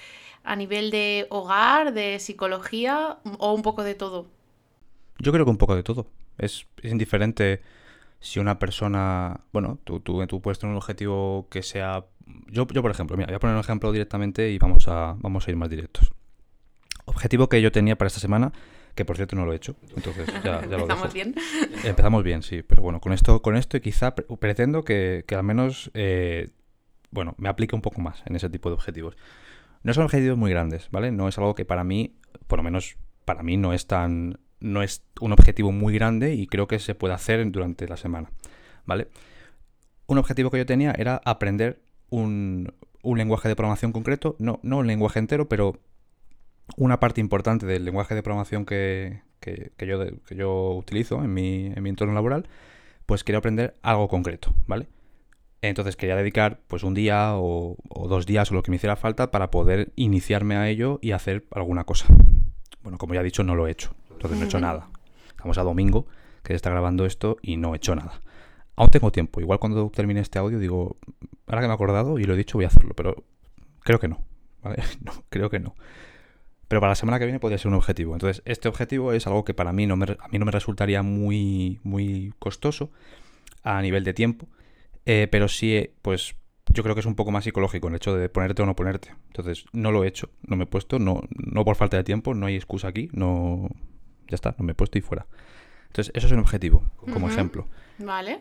a 0.44 0.56
nivel 0.56 0.90
de 0.90 1.26
hogar, 1.30 1.92
de 1.92 2.18
psicología 2.18 3.18
o 3.38 3.52
un 3.52 3.62
poco 3.62 3.82
de 3.84 3.94
todo. 3.94 4.26
Yo 5.18 5.32
creo 5.32 5.44
que 5.44 5.50
un 5.50 5.58
poco 5.58 5.76
de 5.76 5.82
todo. 5.82 6.06
Es, 6.38 6.66
es 6.82 6.92
indiferente 6.92 7.60
si 8.20 8.38
una 8.38 8.58
persona. 8.58 9.40
Bueno, 9.52 9.78
tú, 9.84 10.00
tú, 10.00 10.24
tú 10.26 10.40
puedes 10.40 10.58
tener 10.58 10.70
un 10.72 10.76
objetivo 10.76 11.48
que 11.50 11.62
sea. 11.62 12.04
Yo, 12.48 12.66
yo, 12.68 12.82
por 12.82 12.90
ejemplo, 12.90 13.16
mira, 13.16 13.26
voy 13.26 13.34
a 13.36 13.40
poner 13.40 13.56
un 13.56 13.60
ejemplo 13.60 13.90
directamente 13.92 14.50
y 14.50 14.58
vamos 14.58 14.86
a, 14.88 15.16
vamos 15.18 15.46
a 15.46 15.50
ir 15.50 15.56
más 15.56 15.68
directos. 15.70 16.12
Objetivo 17.06 17.48
que 17.48 17.60
yo 17.60 17.72
tenía 17.72 17.96
para 17.96 18.06
esta 18.06 18.20
semana, 18.20 18.52
que 18.94 19.04
por 19.04 19.16
cierto 19.16 19.34
no 19.34 19.44
lo 19.44 19.52
he 19.52 19.56
hecho. 19.56 19.74
Entonces 19.96 20.26
ya, 20.44 20.60
ya 20.60 20.76
lo 20.76 20.82
¿Estamos 20.82 21.02
dejo. 21.02 21.14
bien? 21.14 21.34
Empezamos 21.84 22.22
bien, 22.22 22.42
sí, 22.42 22.62
pero 22.62 22.82
bueno, 22.82 23.00
con 23.00 23.12
esto, 23.12 23.42
con 23.42 23.56
esto 23.56 23.76
y 23.76 23.80
quizá 23.80 24.14
pre- 24.14 24.26
pretendo 24.36 24.84
que, 24.84 25.24
que 25.26 25.34
al 25.34 25.42
menos, 25.42 25.90
eh, 25.94 26.50
bueno, 27.10 27.34
me 27.38 27.48
aplique 27.48 27.74
un 27.74 27.82
poco 27.82 28.00
más 28.00 28.22
en 28.26 28.36
ese 28.36 28.48
tipo 28.48 28.68
de 28.68 28.74
objetivos. 28.74 29.16
No 29.82 29.92
son 29.94 30.04
objetivos 30.04 30.36
muy 30.38 30.50
grandes, 30.50 30.88
¿vale? 30.92 31.10
No 31.10 31.26
es 31.26 31.36
algo 31.38 31.54
que 31.56 31.64
para 31.64 31.82
mí, 31.82 32.14
por 32.46 32.58
lo 32.58 32.62
menos 32.62 32.96
para 33.24 33.42
mí, 33.42 33.56
no 33.56 33.72
es 33.72 33.86
tan, 33.88 34.38
no 34.60 34.82
es 34.82 35.02
un 35.20 35.32
objetivo 35.32 35.72
muy 35.72 35.94
grande 35.94 36.34
y 36.34 36.46
creo 36.46 36.68
que 36.68 36.78
se 36.78 36.94
puede 36.94 37.14
hacer 37.14 37.50
durante 37.50 37.88
la 37.88 37.96
semana, 37.96 38.30
¿vale? 38.86 39.08
Un 40.06 40.18
objetivo 40.18 40.50
que 40.50 40.58
yo 40.58 40.66
tenía 40.66 40.92
era 40.92 41.20
aprender 41.24 41.80
un, 42.10 42.72
un 43.02 43.18
lenguaje 43.18 43.48
de 43.48 43.56
programación 43.56 43.92
concreto, 43.92 44.36
no, 44.38 44.58
no 44.62 44.78
un 44.78 44.86
lenguaje 44.86 45.18
entero, 45.18 45.48
pero 45.48 45.78
una 46.76 47.00
parte 47.00 47.20
importante 47.20 47.66
del 47.66 47.84
lenguaje 47.84 48.14
de 48.14 48.22
programación 48.22 48.64
que, 48.64 49.22
que- 49.40 49.72
yo, 49.86 49.98
que 50.26 50.34
yo 50.34 50.74
utilizo 50.74 51.22
en 51.24 51.34
mi, 51.34 51.66
en 51.66 51.82
mi 51.82 51.90
entorno 51.90 52.14
laboral, 52.14 52.48
pues 53.06 53.24
quería 53.24 53.38
aprender 53.38 53.76
algo 53.82 54.08
concreto, 54.08 54.54
¿vale? 54.66 54.88
Entonces 55.62 55.96
quería 55.96 56.16
dedicar 56.16 56.60
pues 56.68 56.84
un 56.84 56.94
día 56.94 57.34
o, 57.36 57.76
o 57.88 58.08
dos 58.08 58.26
días 58.26 58.50
o 58.50 58.54
lo 58.54 58.62
que 58.62 58.70
me 58.70 58.76
hiciera 58.76 58.96
falta 58.96 59.30
para 59.30 59.50
poder 59.50 59.92
iniciarme 59.96 60.56
a 60.56 60.68
ello 60.68 60.98
y 61.02 61.12
hacer 61.12 61.46
alguna 61.52 61.84
cosa. 61.84 62.06
Bueno, 62.82 62.98
como 62.98 63.14
ya 63.14 63.20
he 63.20 63.24
dicho, 63.24 63.44
no 63.44 63.54
lo 63.56 63.66
he 63.66 63.72
hecho. 63.72 63.94
Entonces 64.20 64.38
no 64.38 64.44
he 64.44 64.48
hecho 64.48 64.60
nada. 64.60 64.90
Estamos 65.30 65.56
a 65.56 65.62
domingo, 65.62 66.06
que 66.42 66.52
se 66.52 66.56
está 66.56 66.68
grabando 66.68 67.06
esto 67.06 67.38
y 67.40 67.56
no 67.56 67.72
he 67.72 67.78
hecho 67.78 67.94
nada. 67.94 68.20
Aún 68.76 68.90
tengo 68.90 69.10
tiempo. 69.10 69.40
Igual 69.40 69.58
cuando 69.58 69.88
termine 69.88 70.20
este 70.20 70.38
audio 70.38 70.58
digo, 70.58 70.98
ahora 71.46 71.62
que 71.62 71.66
me 71.68 71.72
he 71.72 71.74
acordado 71.74 72.18
y 72.18 72.24
lo 72.24 72.34
he 72.34 72.36
dicho 72.36 72.58
voy 72.58 72.66
a 72.66 72.68
hacerlo, 72.68 72.92
pero 72.94 73.24
creo 73.80 73.98
que 73.98 74.08
no. 74.08 74.22
¿vale? 74.62 74.82
No, 75.02 75.12
creo 75.30 75.48
que 75.48 75.58
no. 75.58 75.74
Pero 76.68 76.82
para 76.82 76.90
la 76.90 76.96
semana 76.96 77.18
que 77.18 77.24
viene 77.24 77.40
podría 77.40 77.56
ser 77.56 77.68
un 77.68 77.74
objetivo. 77.74 78.12
Entonces, 78.12 78.42
este 78.44 78.68
objetivo 78.68 79.14
es 79.14 79.26
algo 79.26 79.42
que 79.42 79.54
para 79.54 79.72
mí 79.72 79.86
no 79.86 79.96
me, 79.96 80.04
a 80.04 80.28
mí 80.28 80.38
no 80.38 80.44
me 80.44 80.52
resultaría 80.52 81.02
muy, 81.02 81.80
muy 81.82 82.34
costoso 82.38 82.90
a 83.62 83.80
nivel 83.80 84.04
de 84.04 84.12
tiempo. 84.12 84.48
eh, 85.06 85.28
pero 85.30 85.48
sí, 85.48 85.74
eh, 85.76 85.94
pues 86.02 86.36
yo 86.72 86.82
creo 86.82 86.94
que 86.94 87.00
es 87.00 87.06
un 87.06 87.14
poco 87.16 87.30
más 87.30 87.44
psicológico 87.44 87.88
el 87.88 87.94
hecho 87.96 88.14
de 88.14 88.28
ponerte 88.28 88.62
o 88.62 88.66
no 88.66 88.76
ponerte. 88.76 89.14
Entonces, 89.28 89.64
no 89.72 89.90
lo 89.92 90.04
he 90.04 90.08
hecho, 90.08 90.28
no 90.46 90.56
me 90.56 90.64
he 90.64 90.66
puesto, 90.66 90.98
no, 90.98 91.22
no 91.30 91.64
por 91.64 91.76
falta 91.76 91.96
de 91.96 92.04
tiempo, 92.04 92.34
no 92.34 92.46
hay 92.46 92.56
excusa 92.56 92.88
aquí, 92.88 93.08
no. 93.12 93.70
Ya 94.30 94.36
está, 94.36 94.54
no 94.58 94.64
me 94.64 94.72
he 94.72 94.74
puesto 94.74 94.96
y 94.98 95.02
fuera. 95.02 95.26
Entonces, 95.88 96.12
eso 96.14 96.26
es 96.28 96.32
un 96.32 96.38
objetivo, 96.38 96.84
como 97.12 97.28
ejemplo. 97.28 97.66
Vale. 97.98 98.40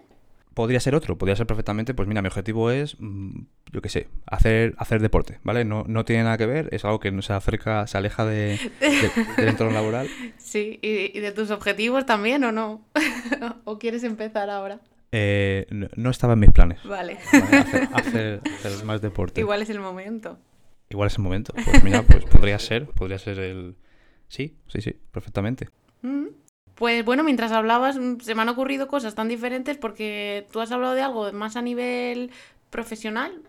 Podría 0.54 0.80
ser 0.80 0.94
otro, 0.94 1.18
podría 1.18 1.36
ser 1.36 1.48
perfectamente, 1.48 1.94
pues 1.94 2.08
mira, 2.08 2.22
mi 2.22 2.28
objetivo 2.28 2.70
es, 2.70 2.96
mm, 3.00 3.42
yo 3.72 3.82
qué 3.82 3.88
sé, 3.90 4.08
hacer, 4.26 4.76
hacer 4.78 5.02
deporte, 5.02 5.40
¿vale? 5.44 5.64
No, 5.64 5.86
no 5.88 6.04
tiene 6.06 6.24
nada 6.24 6.38
que 6.38 6.46
ver, 6.48 6.68
es 6.72 6.84
algo 6.86 7.00
que 7.00 7.12
no 7.12 7.22
se 7.22 7.32
acerca, 7.34 7.88
se 7.88 7.98
aleja 7.98 8.26
de, 8.26 8.60
de- 8.82 9.12
del 9.38 9.48
entorno 9.50 9.74
laboral. 9.74 10.10
Sí, 10.38 10.80
¿y, 10.82 11.18
y 11.18 11.22
de 11.22 11.32
tus 11.32 11.50
objetivos 11.52 12.06
también 12.06 12.44
o 12.44 12.52
no? 12.52 12.82
¿O 13.64 13.80
quieres 13.80 14.04
empezar 14.04 14.50
ahora? 14.50 14.80
Eh, 15.12 15.66
no, 15.72 15.88
no 15.96 16.10
estaba 16.10 16.34
en 16.34 16.40
mis 16.40 16.52
planes. 16.52 16.84
Vale. 16.84 17.18
¿vale? 17.32 17.58
Hacer, 17.58 17.90
hacer- 17.94 18.42
hacer 18.60 18.86
más 18.86 19.02
deporte. 19.02 19.40
Igual 19.42 19.62
es 19.62 19.70
el 19.70 19.80
momento. 19.80 20.38
Igual 20.90 21.08
es 21.08 21.16
el 21.18 21.24
momento. 21.24 21.54
Pues 21.54 21.84
mira, 21.84 22.02
pues 22.04 22.26
podría 22.26 22.60
ser, 22.60 22.88
podría 22.88 23.18
ser 23.20 23.40
el... 23.40 23.76
Sí, 24.30 24.56
sí, 24.68 24.80
sí, 24.82 24.96
perfectamente. 25.12 25.68
Mm. 26.02 26.28
Pues 26.76 27.04
bueno, 27.04 27.26
mientras 27.26 27.52
hablabas 27.52 27.98
mm, 27.98 28.20
se 28.22 28.36
me 28.36 28.44
han 28.44 28.50
ocurrido 28.50 28.88
cosas 28.88 29.14
tan 29.14 29.28
diferentes 29.28 29.78
porque 29.78 30.48
tú 30.54 30.62
has 30.62 30.72
hablado 30.72 30.94
de 30.94 31.02
algo 31.02 31.32
más 31.34 31.58
a 31.58 31.62
nivel 31.62 32.32
profesional, 32.70 33.42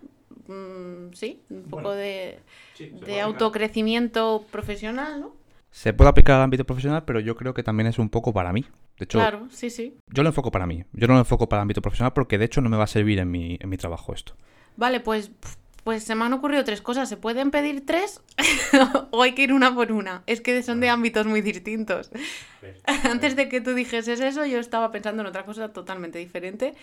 mm, 0.49 1.13
sí, 1.13 1.41
un 1.51 1.63
poco 1.65 1.93
de, 1.93 2.41
de 2.79 3.21
autocrecimiento 3.21 4.45
profesional, 4.51 5.21
¿no? 5.21 5.41
Se 5.71 5.93
puede 5.93 6.11
aplicar 6.11 6.37
al 6.37 6.43
ámbito 6.43 6.65
profesional, 6.65 7.05
pero 7.05 7.21
yo 7.21 7.37
creo 7.37 7.55
que 7.55 7.63
también 7.63 7.87
es 7.87 8.01
un 8.01 8.09
poco 8.09 8.33
para 8.33 8.53
mí. 8.53 8.65
De 8.99 9.05
hecho, 9.05 9.19
Claro, 9.19 9.47
sí, 9.51 9.71
sí. 9.71 9.97
yo 10.09 10.25
lo 10.25 10.31
enfoco 10.31 10.51
para 10.51 10.67
mí. 10.67 10.85
Yo 10.93 11.07
no 11.07 11.15
lo 11.15 11.21
enfoco 11.21 11.49
para 11.49 11.61
el 11.61 11.63
ámbito 11.63 11.81
profesional 11.81 12.13
porque 12.13 12.39
de 12.39 12.47
hecho 12.47 12.61
no 12.61 12.69
me 12.69 12.77
va 12.77 12.85
a 12.85 12.89
servir 12.89 13.21
en 13.21 13.31
mi, 13.31 13.57
en 13.61 13.69
mi 13.69 13.77
trabajo 13.77 14.13
esto. 14.13 14.35
Vale, 14.77 14.99
pues, 14.99 15.31
pues 15.85 16.05
se 16.05 16.15
me 16.15 16.25
han 16.25 16.33
ocurrido 16.33 16.65
tres 16.65 16.83
cosas. 16.83 17.09
¿Se 17.09 17.17
pueden 17.17 17.51
pedir 17.51 17.85
tres 17.85 18.21
o 19.11 19.23
hay 19.23 19.35
que 19.35 19.43
ir 19.43 19.53
una 19.53 19.75
por 19.75 19.93
una? 19.93 20.23
Es 20.27 20.41
que 20.41 20.63
son 20.63 20.81
de 20.81 20.89
ámbitos 20.89 21.27
muy 21.27 21.41
distintos. 21.41 22.11
Antes 23.05 23.37
de 23.37 23.49
que 23.49 23.61
tú 23.61 23.75
dijeses 23.75 24.21
eso, 24.21 24.45
yo 24.45 24.59
estaba 24.59 24.91
pensando 24.91 25.23
en 25.23 25.29
otra 25.29 25.45
cosa 25.45 25.73
totalmente 25.73 26.19
diferente, 26.19 26.75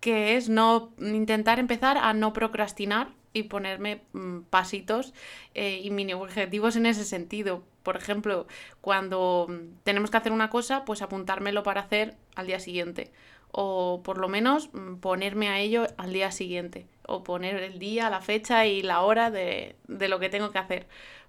que 0.00 0.36
es 0.36 0.48
no 0.48 0.92
intentar 0.98 1.58
empezar 1.58 1.98
a 1.98 2.12
no 2.12 2.32
procrastinar 2.32 3.08
y 3.36 3.44
ponerme 3.44 4.02
mm, 4.12 4.40
pasitos 4.48 5.12
eh, 5.54 5.80
y 5.82 5.90
mini 5.90 6.14
objetivos 6.14 6.76
en 6.76 6.86
ese 6.86 7.04
sentido. 7.04 7.62
Por 7.82 7.96
ejemplo, 7.96 8.46
cuando 8.80 9.46
mm, 9.48 9.82
tenemos 9.84 10.10
que 10.10 10.16
hacer 10.16 10.32
una 10.32 10.48
cosa, 10.48 10.84
pues 10.84 11.02
apuntármelo 11.02 11.62
para 11.62 11.82
hacer 11.82 12.16
al 12.34 12.46
día 12.46 12.60
siguiente. 12.60 13.12
O 13.52 14.00
por 14.02 14.18
lo 14.18 14.28
menos 14.28 14.70
mm, 14.72 14.96
ponerme 14.96 15.48
a 15.48 15.60
ello 15.60 15.86
al 15.98 16.12
día 16.14 16.30
siguiente. 16.30 16.86
O 17.06 17.22
poner 17.22 17.56
el 17.62 17.78
día, 17.78 18.10
la 18.10 18.20
fecha 18.20 18.66
y 18.66 18.82
la 18.82 19.02
hora 19.02 19.30
de, 19.30 19.76
de 19.86 20.08
lo 20.08 20.18
que 20.18 20.28
tengo 20.28 20.50
que 20.50 20.58
hacer 20.58 20.86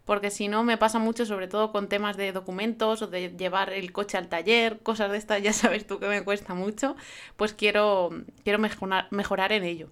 porque 0.08 0.32
si 0.32 0.48
no 0.48 0.64
me 0.64 0.78
pasa 0.78 1.00
mucho, 1.00 1.26
sobre 1.26 1.48
todo 1.48 1.72
con 1.74 1.90
temas 1.90 2.16
de 2.16 2.32
documentos 2.32 3.02
o 3.02 3.08
de 3.08 3.36
llevar 3.38 3.74
el 3.74 3.92
coche 3.92 4.18
al 4.18 4.30
taller, 4.30 4.80
cosas 4.80 5.12
de 5.12 5.18
estas, 5.18 5.42
ya 5.44 5.54
sabes 5.54 5.86
tú 5.86 6.00
que 6.00 6.08
me 6.08 6.24
cuesta 6.24 6.56
mucho, 6.56 6.96
pues 7.36 7.54
quiero, 7.54 8.10
quiero 8.44 8.58
mejorar, 8.58 9.08
mejorar 9.12 9.52
en 9.52 9.66
ello. 9.66 9.90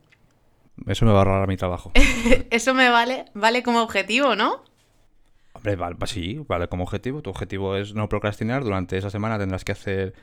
Eso 0.87 1.05
me 1.05 1.11
va 1.11 1.19
a 1.19 1.21
ahorrar 1.21 1.47
mi 1.47 1.57
trabajo. 1.57 1.91
Eso 2.49 2.73
me 2.73 2.89
vale, 2.89 3.25
vale 3.33 3.61
como 3.61 3.81
objetivo, 3.81 4.35
¿no? 4.35 4.63
Hombre, 5.53 5.75
vale, 5.75 5.95
sí, 6.05 6.43
vale, 6.47 6.67
como 6.67 6.83
objetivo. 6.83 7.21
Tu 7.21 7.29
objetivo 7.29 7.77
es 7.77 7.93
no 7.93 8.09
procrastinar. 8.09 8.63
Durante 8.63 8.97
esa 8.97 9.09
semana 9.09 9.39
tendrás 9.39 9.63
que 9.63 9.71
hacer, 9.71 10.13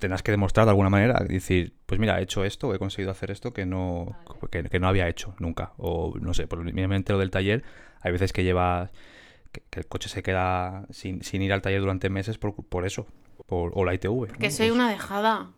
tendrás 0.00 0.22
que 0.22 0.30
demostrar 0.32 0.66
de 0.66 0.70
alguna 0.70 0.90
manera, 0.90 1.20
decir, 1.26 1.74
pues 1.86 2.00
mira, 2.00 2.18
he 2.18 2.22
hecho 2.22 2.44
esto, 2.44 2.74
he 2.74 2.78
conseguido 2.78 3.10
hacer 3.10 3.30
esto 3.30 3.52
que 3.52 3.64
no, 3.66 4.16
que, 4.50 4.64
que 4.64 4.80
no 4.80 4.88
había 4.88 5.08
hecho 5.08 5.34
nunca. 5.38 5.72
O 5.76 6.14
no 6.20 6.34
sé, 6.34 6.46
por 6.46 6.62
mínimamente 6.64 7.12
lo 7.12 7.18
del 7.18 7.30
taller, 7.30 7.62
hay 8.00 8.12
veces 8.12 8.32
que 8.32 8.44
llevas, 8.44 8.90
que, 9.52 9.62
que 9.70 9.80
el 9.80 9.86
coche 9.86 10.08
se 10.08 10.22
queda 10.22 10.86
sin, 10.90 11.22
sin 11.22 11.42
ir 11.42 11.52
al 11.52 11.62
taller 11.62 11.80
durante 11.80 12.10
meses 12.10 12.38
por, 12.38 12.54
por 12.54 12.84
eso, 12.86 13.06
por, 13.46 13.72
o 13.74 13.84
la 13.84 13.94
ITV. 13.94 14.32
Que 14.38 14.48
¿no? 14.48 14.50
soy 14.54 14.66
Pues- 14.68 14.72
una 14.72 14.90
dejada. 14.90 15.50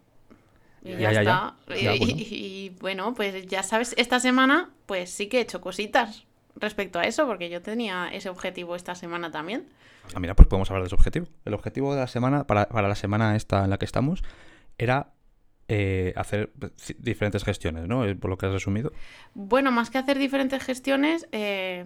Y 0.82 0.90
Ya, 0.92 0.98
ya, 0.98 1.12
ya, 1.12 1.12
ya. 1.12 1.20
está. 1.20 1.74
Ya, 1.82 1.94
y, 1.94 1.98
bueno. 1.98 2.14
y- 2.16 2.34
y, 2.34 2.68
bueno, 2.80 3.14
pues 3.14 3.46
ya 3.46 3.62
sabes, 3.62 3.94
esta 3.98 4.20
semana 4.20 4.70
pues 4.86 5.10
sí 5.10 5.28
que 5.28 5.38
he 5.38 5.40
hecho 5.40 5.60
cositas 5.60 6.24
respecto 6.56 6.98
a 6.98 7.04
eso, 7.04 7.26
porque 7.26 7.48
yo 7.48 7.62
tenía 7.62 8.08
ese 8.12 8.28
objetivo 8.28 8.76
esta 8.76 8.94
semana 8.94 9.30
también. 9.30 9.68
Ah, 10.14 10.20
mira, 10.20 10.34
pues 10.34 10.48
podemos 10.48 10.70
hablar 10.70 10.82
de 10.82 10.86
ese 10.88 10.94
objetivo. 10.94 11.26
El 11.44 11.54
objetivo 11.54 11.94
de 11.94 12.00
la 12.00 12.06
semana, 12.06 12.46
para, 12.46 12.68
para 12.68 12.88
la 12.88 12.94
semana 12.94 13.36
esta 13.36 13.64
en 13.64 13.70
la 13.70 13.78
que 13.78 13.84
estamos, 13.84 14.22
era 14.78 15.12
eh, 15.68 16.12
hacer 16.16 16.52
diferentes 16.98 17.42
gestiones, 17.42 17.88
¿no? 17.88 18.04
Eh, 18.04 18.14
Por 18.14 18.30
lo 18.30 18.38
que 18.38 18.46
has 18.46 18.52
resumido. 18.52 18.92
Bueno, 19.34 19.72
más 19.72 19.90
que 19.90 19.98
hacer 19.98 20.18
diferentes 20.18 20.62
gestiones, 20.62 21.28
eh, 21.32 21.84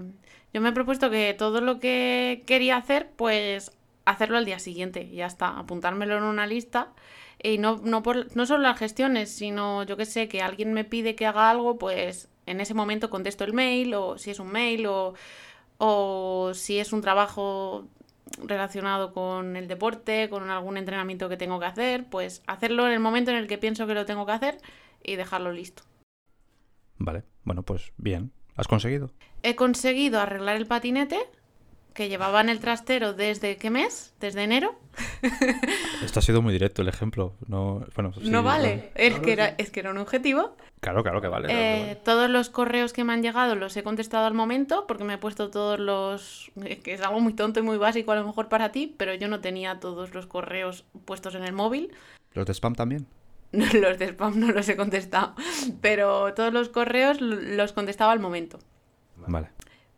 yo 0.52 0.60
me 0.60 0.68
he 0.68 0.72
propuesto 0.72 1.10
que 1.10 1.34
todo 1.34 1.60
lo 1.60 1.80
que 1.80 2.42
quería 2.46 2.76
hacer, 2.76 3.10
pues 3.16 3.72
hacerlo 4.04 4.36
al 4.36 4.44
día 4.44 4.58
siguiente, 4.58 5.08
ya 5.10 5.26
está, 5.26 5.58
apuntármelo 5.58 6.18
en 6.18 6.24
una 6.24 6.46
lista. 6.46 6.92
Y 7.42 7.56
no, 7.56 7.80
no, 7.82 8.02
por, 8.02 8.36
no 8.36 8.44
solo 8.44 8.64
las 8.64 8.78
gestiones, 8.78 9.30
sino 9.30 9.82
yo 9.84 9.96
que 9.96 10.04
sé, 10.04 10.28
que 10.28 10.42
alguien 10.42 10.74
me 10.74 10.84
pide 10.84 11.14
que 11.14 11.24
haga 11.24 11.48
algo, 11.48 11.78
pues 11.78 12.28
en 12.50 12.60
ese 12.60 12.74
momento 12.74 13.10
contesto 13.10 13.44
el 13.44 13.52
mail, 13.52 13.94
o 13.94 14.18
si 14.18 14.30
es 14.30 14.40
un 14.40 14.48
mail, 14.48 14.86
o, 14.86 15.14
o 15.78 16.52
si 16.54 16.78
es 16.78 16.92
un 16.92 17.00
trabajo 17.00 17.86
relacionado 18.42 19.12
con 19.12 19.56
el 19.56 19.68
deporte, 19.68 20.28
con 20.28 20.50
algún 20.50 20.76
entrenamiento 20.76 21.28
que 21.28 21.36
tengo 21.36 21.58
que 21.58 21.66
hacer, 21.66 22.08
pues 22.08 22.42
hacerlo 22.46 22.86
en 22.86 22.92
el 22.92 23.00
momento 23.00 23.30
en 23.30 23.38
el 23.38 23.46
que 23.46 23.58
pienso 23.58 23.86
que 23.86 23.94
lo 23.94 24.06
tengo 24.06 24.26
que 24.26 24.32
hacer 24.32 24.58
y 25.02 25.16
dejarlo 25.16 25.52
listo. 25.52 25.82
Vale, 26.98 27.24
bueno, 27.44 27.62
pues 27.62 27.92
bien. 27.96 28.32
¿Has 28.56 28.68
conseguido? 28.68 29.10
He 29.42 29.56
conseguido 29.56 30.20
arreglar 30.20 30.56
el 30.56 30.66
patinete 30.66 31.18
que 31.94 32.08
llevaba 32.08 32.40
en 32.40 32.50
el 32.50 32.60
trastero 32.60 33.14
desde 33.14 33.56
qué 33.56 33.70
mes? 33.70 34.14
Desde 34.20 34.42
enero. 34.42 34.78
Esto 36.02 36.18
ha 36.18 36.22
sido 36.22 36.42
muy 36.42 36.52
directo 36.52 36.82
el 36.82 36.88
ejemplo. 36.88 37.34
No, 37.46 37.84
bueno, 37.94 38.12
sí, 38.14 38.30
no 38.30 38.42
vale. 38.42 38.90
Es, 38.94 39.18
que 39.20 39.32
era, 39.32 39.48
sí. 39.48 39.54
es 39.58 39.70
que 39.70 39.80
era 39.80 39.90
un 39.90 39.98
objetivo. 39.98 40.56
Claro, 40.80 41.02
claro 41.02 41.20
que 41.20 41.28
vale. 41.28 41.48
claro 41.48 41.60
que 41.60 41.80
Eh, 41.80 41.82
vale. 41.82 41.96
Todos 41.96 42.30
los 42.30 42.50
correos 42.50 42.92
que 42.92 43.04
me 43.04 43.12
han 43.12 43.22
llegado 43.22 43.54
los 43.54 43.76
he 43.76 43.82
contestado 43.82 44.26
al 44.26 44.34
momento 44.34 44.86
porque 44.86 45.04
me 45.04 45.14
he 45.14 45.18
puesto 45.18 45.50
todos 45.50 45.78
los... 45.78 46.50
es 46.64 46.78
que 46.78 46.94
es 46.94 47.00
algo 47.02 47.20
muy 47.20 47.34
tonto 47.34 47.60
y 47.60 47.62
muy 47.62 47.76
básico 47.76 48.12
a 48.12 48.16
lo 48.16 48.26
mejor 48.26 48.48
para 48.48 48.72
ti, 48.72 48.94
pero 48.96 49.14
yo 49.14 49.28
no 49.28 49.40
tenía 49.40 49.80
todos 49.80 50.14
los 50.14 50.26
correos 50.26 50.84
puestos 51.04 51.34
en 51.34 51.44
el 51.44 51.52
móvil. 51.52 51.92
¿Los 52.32 52.46
de 52.46 52.54
spam 52.54 52.74
también? 52.74 53.06
Los 53.52 53.98
de 53.98 54.06
spam 54.06 54.38
no 54.38 54.52
los 54.52 54.68
he 54.68 54.76
contestado, 54.76 55.34
pero 55.80 56.32
todos 56.34 56.52
los 56.52 56.68
correos 56.68 57.20
los 57.20 57.72
contestaba 57.72 58.12
al 58.12 58.20
momento. 58.20 58.60
Vale. 59.26 59.48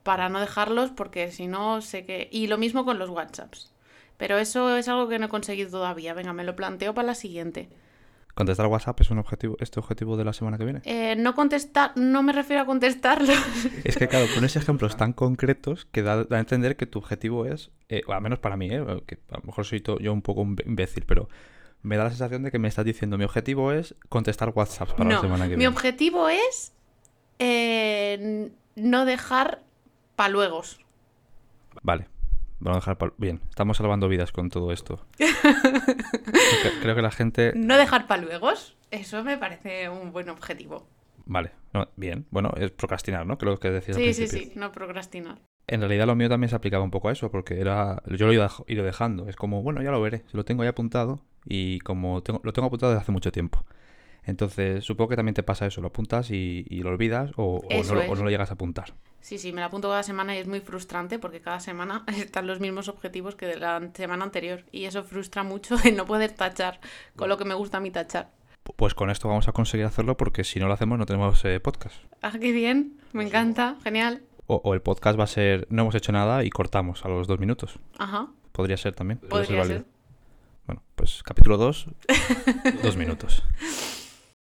para 0.02 0.28
no 0.28 0.40
dejarlos 0.40 0.90
porque 0.90 1.30
si 1.30 1.46
no 1.46 1.80
sé 1.80 2.04
que... 2.04 2.28
Y 2.32 2.48
lo 2.48 2.58
mismo 2.58 2.84
con 2.84 2.98
los 2.98 3.08
WhatsApps. 3.08 3.71
Pero 4.22 4.38
eso 4.38 4.76
es 4.76 4.86
algo 4.86 5.08
que 5.08 5.18
no 5.18 5.26
he 5.26 5.28
conseguido 5.28 5.68
todavía. 5.68 6.14
Venga, 6.14 6.32
me 6.32 6.44
lo 6.44 6.54
planteo 6.54 6.94
para 6.94 7.06
la 7.06 7.16
siguiente. 7.16 7.68
¿Contestar 8.36 8.68
WhatsApp 8.68 9.00
es 9.00 9.10
un 9.10 9.18
objetivo, 9.18 9.56
este 9.58 9.80
objetivo 9.80 10.16
de 10.16 10.24
la 10.24 10.32
semana 10.32 10.58
que 10.58 10.64
viene? 10.64 10.80
Eh, 10.84 11.16
no 11.16 11.34
contestar, 11.34 11.90
no 11.96 12.22
me 12.22 12.32
refiero 12.32 12.62
a 12.62 12.64
contestarlos. 12.66 13.36
Es 13.84 13.96
que, 13.96 14.06
claro, 14.06 14.26
pones 14.32 14.54
ejemplos 14.54 14.96
tan 14.96 15.12
concretos 15.12 15.86
que 15.86 16.04
da, 16.04 16.22
da 16.22 16.36
a 16.36 16.38
entender 16.38 16.76
que 16.76 16.86
tu 16.86 17.00
objetivo 17.00 17.46
es, 17.46 17.72
eh, 17.88 18.02
o 18.06 18.12
al 18.12 18.20
menos 18.20 18.38
para 18.38 18.56
mí, 18.56 18.68
eh, 18.70 19.02
que 19.08 19.18
a 19.32 19.38
lo 19.38 19.42
mejor 19.42 19.64
soy 19.64 19.82
yo 19.98 20.12
un 20.12 20.22
poco 20.22 20.42
imbécil, 20.42 21.02
pero 21.04 21.28
me 21.82 21.96
da 21.96 22.04
la 22.04 22.10
sensación 22.10 22.44
de 22.44 22.52
que 22.52 22.60
me 22.60 22.68
estás 22.68 22.84
diciendo 22.84 23.18
mi 23.18 23.24
objetivo 23.24 23.72
es 23.72 23.96
contestar 24.08 24.52
WhatsApp 24.54 24.92
para 24.92 25.10
la 25.10 25.20
semana 25.20 25.46
que 25.46 25.56
mi 25.56 25.56
viene. 25.56 25.66
objetivo 25.66 26.28
es 26.28 26.72
eh, 27.40 28.52
no 28.76 29.04
dejar 29.04 29.64
paluegos. 30.14 30.78
Vale, 31.82 32.06
vamos 32.62 32.76
a 32.76 32.80
dejar 32.80 32.98
pa- 32.98 33.12
bien. 33.18 33.40
Estamos 33.50 33.76
salvando 33.76 34.08
vidas 34.08 34.32
con 34.32 34.48
todo 34.50 34.72
esto. 34.72 35.04
creo, 35.18 35.32
que, 36.62 36.80
creo 36.80 36.94
que 36.94 37.02
la 37.02 37.10
gente, 37.10 37.52
No 37.54 37.76
dejar 37.76 38.06
paluegos, 38.06 38.76
eso 38.90 39.22
me 39.24 39.36
parece 39.38 39.88
un 39.88 40.12
buen 40.12 40.28
objetivo. 40.28 40.86
vale, 41.26 41.52
no, 41.72 41.88
bien. 41.96 42.26
Bueno, 42.30 42.52
es 42.56 42.70
procrastinar, 42.70 43.26
¿no? 43.26 43.38
Creo 43.38 43.58
que 43.58 43.70
decías 43.70 43.96
al 43.96 44.02
Sí, 44.02 44.12
sí, 44.14 44.26
principio. 44.26 44.52
sí, 44.54 44.58
no 44.58 44.72
procrastinar. 44.72 45.38
En 45.68 45.80
realidad 45.80 46.06
lo 46.06 46.16
mío 46.16 46.28
también 46.28 46.50
se 46.50 46.56
aplicaba 46.56 46.82
un 46.84 46.90
poco 46.90 47.08
a 47.08 47.12
eso, 47.12 47.30
porque 47.30 47.60
era 47.60 48.02
yo 48.06 48.26
lo 48.26 48.32
he 48.32 48.34
ido 48.34 48.44
dej- 48.48 48.64
ido 48.66 48.84
dejando. 48.84 49.28
Es 49.28 49.36
como, 49.36 49.62
bueno, 49.62 49.80
ya 49.82 49.90
lo 49.90 50.00
veré, 50.00 50.24
lo 50.32 50.44
tengo 50.44 50.64
ya 50.64 50.70
apuntado 50.70 51.20
y 51.44 51.78
como 51.80 52.22
tengo- 52.22 52.40
lo 52.42 52.52
tengo 52.52 52.66
apuntado 52.66 52.92
desde 52.92 53.02
hace 53.02 53.12
mucho 53.12 53.30
tiempo. 53.32 53.64
Entonces, 54.24 54.84
supongo 54.84 55.10
que 55.10 55.16
también 55.16 55.34
te 55.34 55.42
pasa 55.42 55.66
eso, 55.66 55.80
lo 55.80 55.88
apuntas 55.88 56.30
y, 56.30 56.64
y 56.68 56.82
lo 56.82 56.90
olvidas 56.90 57.32
o, 57.36 57.60
no, 57.68 57.94
lo- 57.94 58.00
o 58.00 58.02
es. 58.04 58.18
no 58.18 58.24
lo 58.24 58.30
llegas 58.30 58.50
a 58.50 58.54
apuntar. 58.54 58.94
Sí, 59.20 59.38
sí, 59.38 59.52
me 59.52 59.60
la 59.60 59.66
apunto 59.66 59.88
cada 59.88 60.02
semana 60.02 60.34
y 60.36 60.38
es 60.38 60.46
muy 60.48 60.60
frustrante 60.60 61.18
porque 61.18 61.40
cada 61.40 61.60
semana 61.60 62.04
están 62.16 62.46
los 62.46 62.60
mismos 62.60 62.88
objetivos 62.88 63.34
que 63.34 63.46
de 63.46 63.56
la 63.56 63.80
semana 63.94 64.24
anterior 64.24 64.64
y 64.72 64.84
eso 64.84 65.02
frustra 65.04 65.42
mucho 65.42 65.76
el 65.84 65.96
no 65.96 66.06
poder 66.06 66.32
tachar 66.32 66.80
con 67.16 67.28
lo 67.28 67.36
que 67.36 67.44
me 67.44 67.54
gusta 67.54 67.78
a 67.78 67.80
mí 67.80 67.90
tachar. 67.90 68.30
Pu- 68.64 68.74
Pues 68.76 68.94
con 68.94 69.10
esto 69.10 69.28
vamos 69.28 69.48
a 69.48 69.52
conseguir 69.52 69.86
hacerlo 69.86 70.16
porque 70.16 70.44
si 70.44 70.60
no 70.60 70.68
lo 70.68 70.74
hacemos 70.74 70.98
no 70.98 71.06
tenemos 71.06 71.44
eh, 71.44 71.58
podcast. 71.60 71.96
Ah, 72.22 72.32
qué 72.40 72.52
bien, 72.52 72.98
me 73.12 73.24
encanta, 73.24 73.76
genial. 73.82 74.22
O, 74.46 74.60
o 74.64 74.74
el 74.74 74.82
podcast 74.82 75.18
va 75.18 75.24
a 75.24 75.28
ser, 75.28 75.66
no 75.70 75.82
hemos 75.82 75.94
hecho 75.94 76.12
nada 76.12 76.44
y 76.44 76.50
cortamos 76.50 77.04
a 77.04 77.08
los 77.08 77.26
dos 77.26 77.38
minutos. 77.40 77.78
Ajá, 77.98 78.28
Podría 78.52 78.76
ser 78.76 78.94
también. 78.94 79.18
podría 79.18 79.58
válido. 79.60 79.78
ser. 79.80 79.86
Bueno, 80.66 80.82
pues 80.94 81.22
capítulo 81.24 81.56
2, 81.56 81.86
dos 82.82 82.96
minutos. 82.96 83.42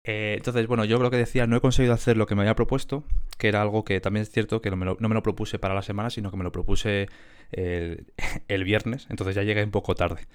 Eh, 0.03 0.33
entonces, 0.37 0.65
bueno, 0.67 0.83
yo 0.85 0.97
lo 0.97 1.11
que 1.11 1.17
decía, 1.17 1.45
no 1.45 1.55
he 1.55 1.61
conseguido 1.61 1.93
hacer 1.93 2.17
lo 2.17 2.25
que 2.25 2.33
me 2.35 2.41
había 2.41 2.55
propuesto, 2.55 3.03
que 3.37 3.47
era 3.47 3.61
algo 3.61 3.83
que 3.85 4.01
también 4.01 4.23
es 4.23 4.31
cierto 4.31 4.59
que 4.61 4.71
no 4.71 4.75
me 4.75 4.85
lo, 4.85 4.97
no 4.99 5.09
me 5.09 5.13
lo 5.15 5.21
propuse 5.21 5.59
para 5.59 5.75
la 5.75 5.83
semana, 5.83 6.09
sino 6.09 6.31
que 6.31 6.37
me 6.37 6.43
lo 6.43 6.51
propuse 6.51 7.07
el, 7.51 8.07
el 8.47 8.63
viernes, 8.63 9.05
entonces 9.09 9.35
ya 9.35 9.43
llegué 9.43 9.63
un 9.63 9.71
poco 9.71 9.93
tarde. 9.95 10.27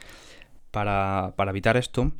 Para, 0.73 1.35
para 1.37 1.52
evitar 1.52 1.76
esto, 1.76 2.12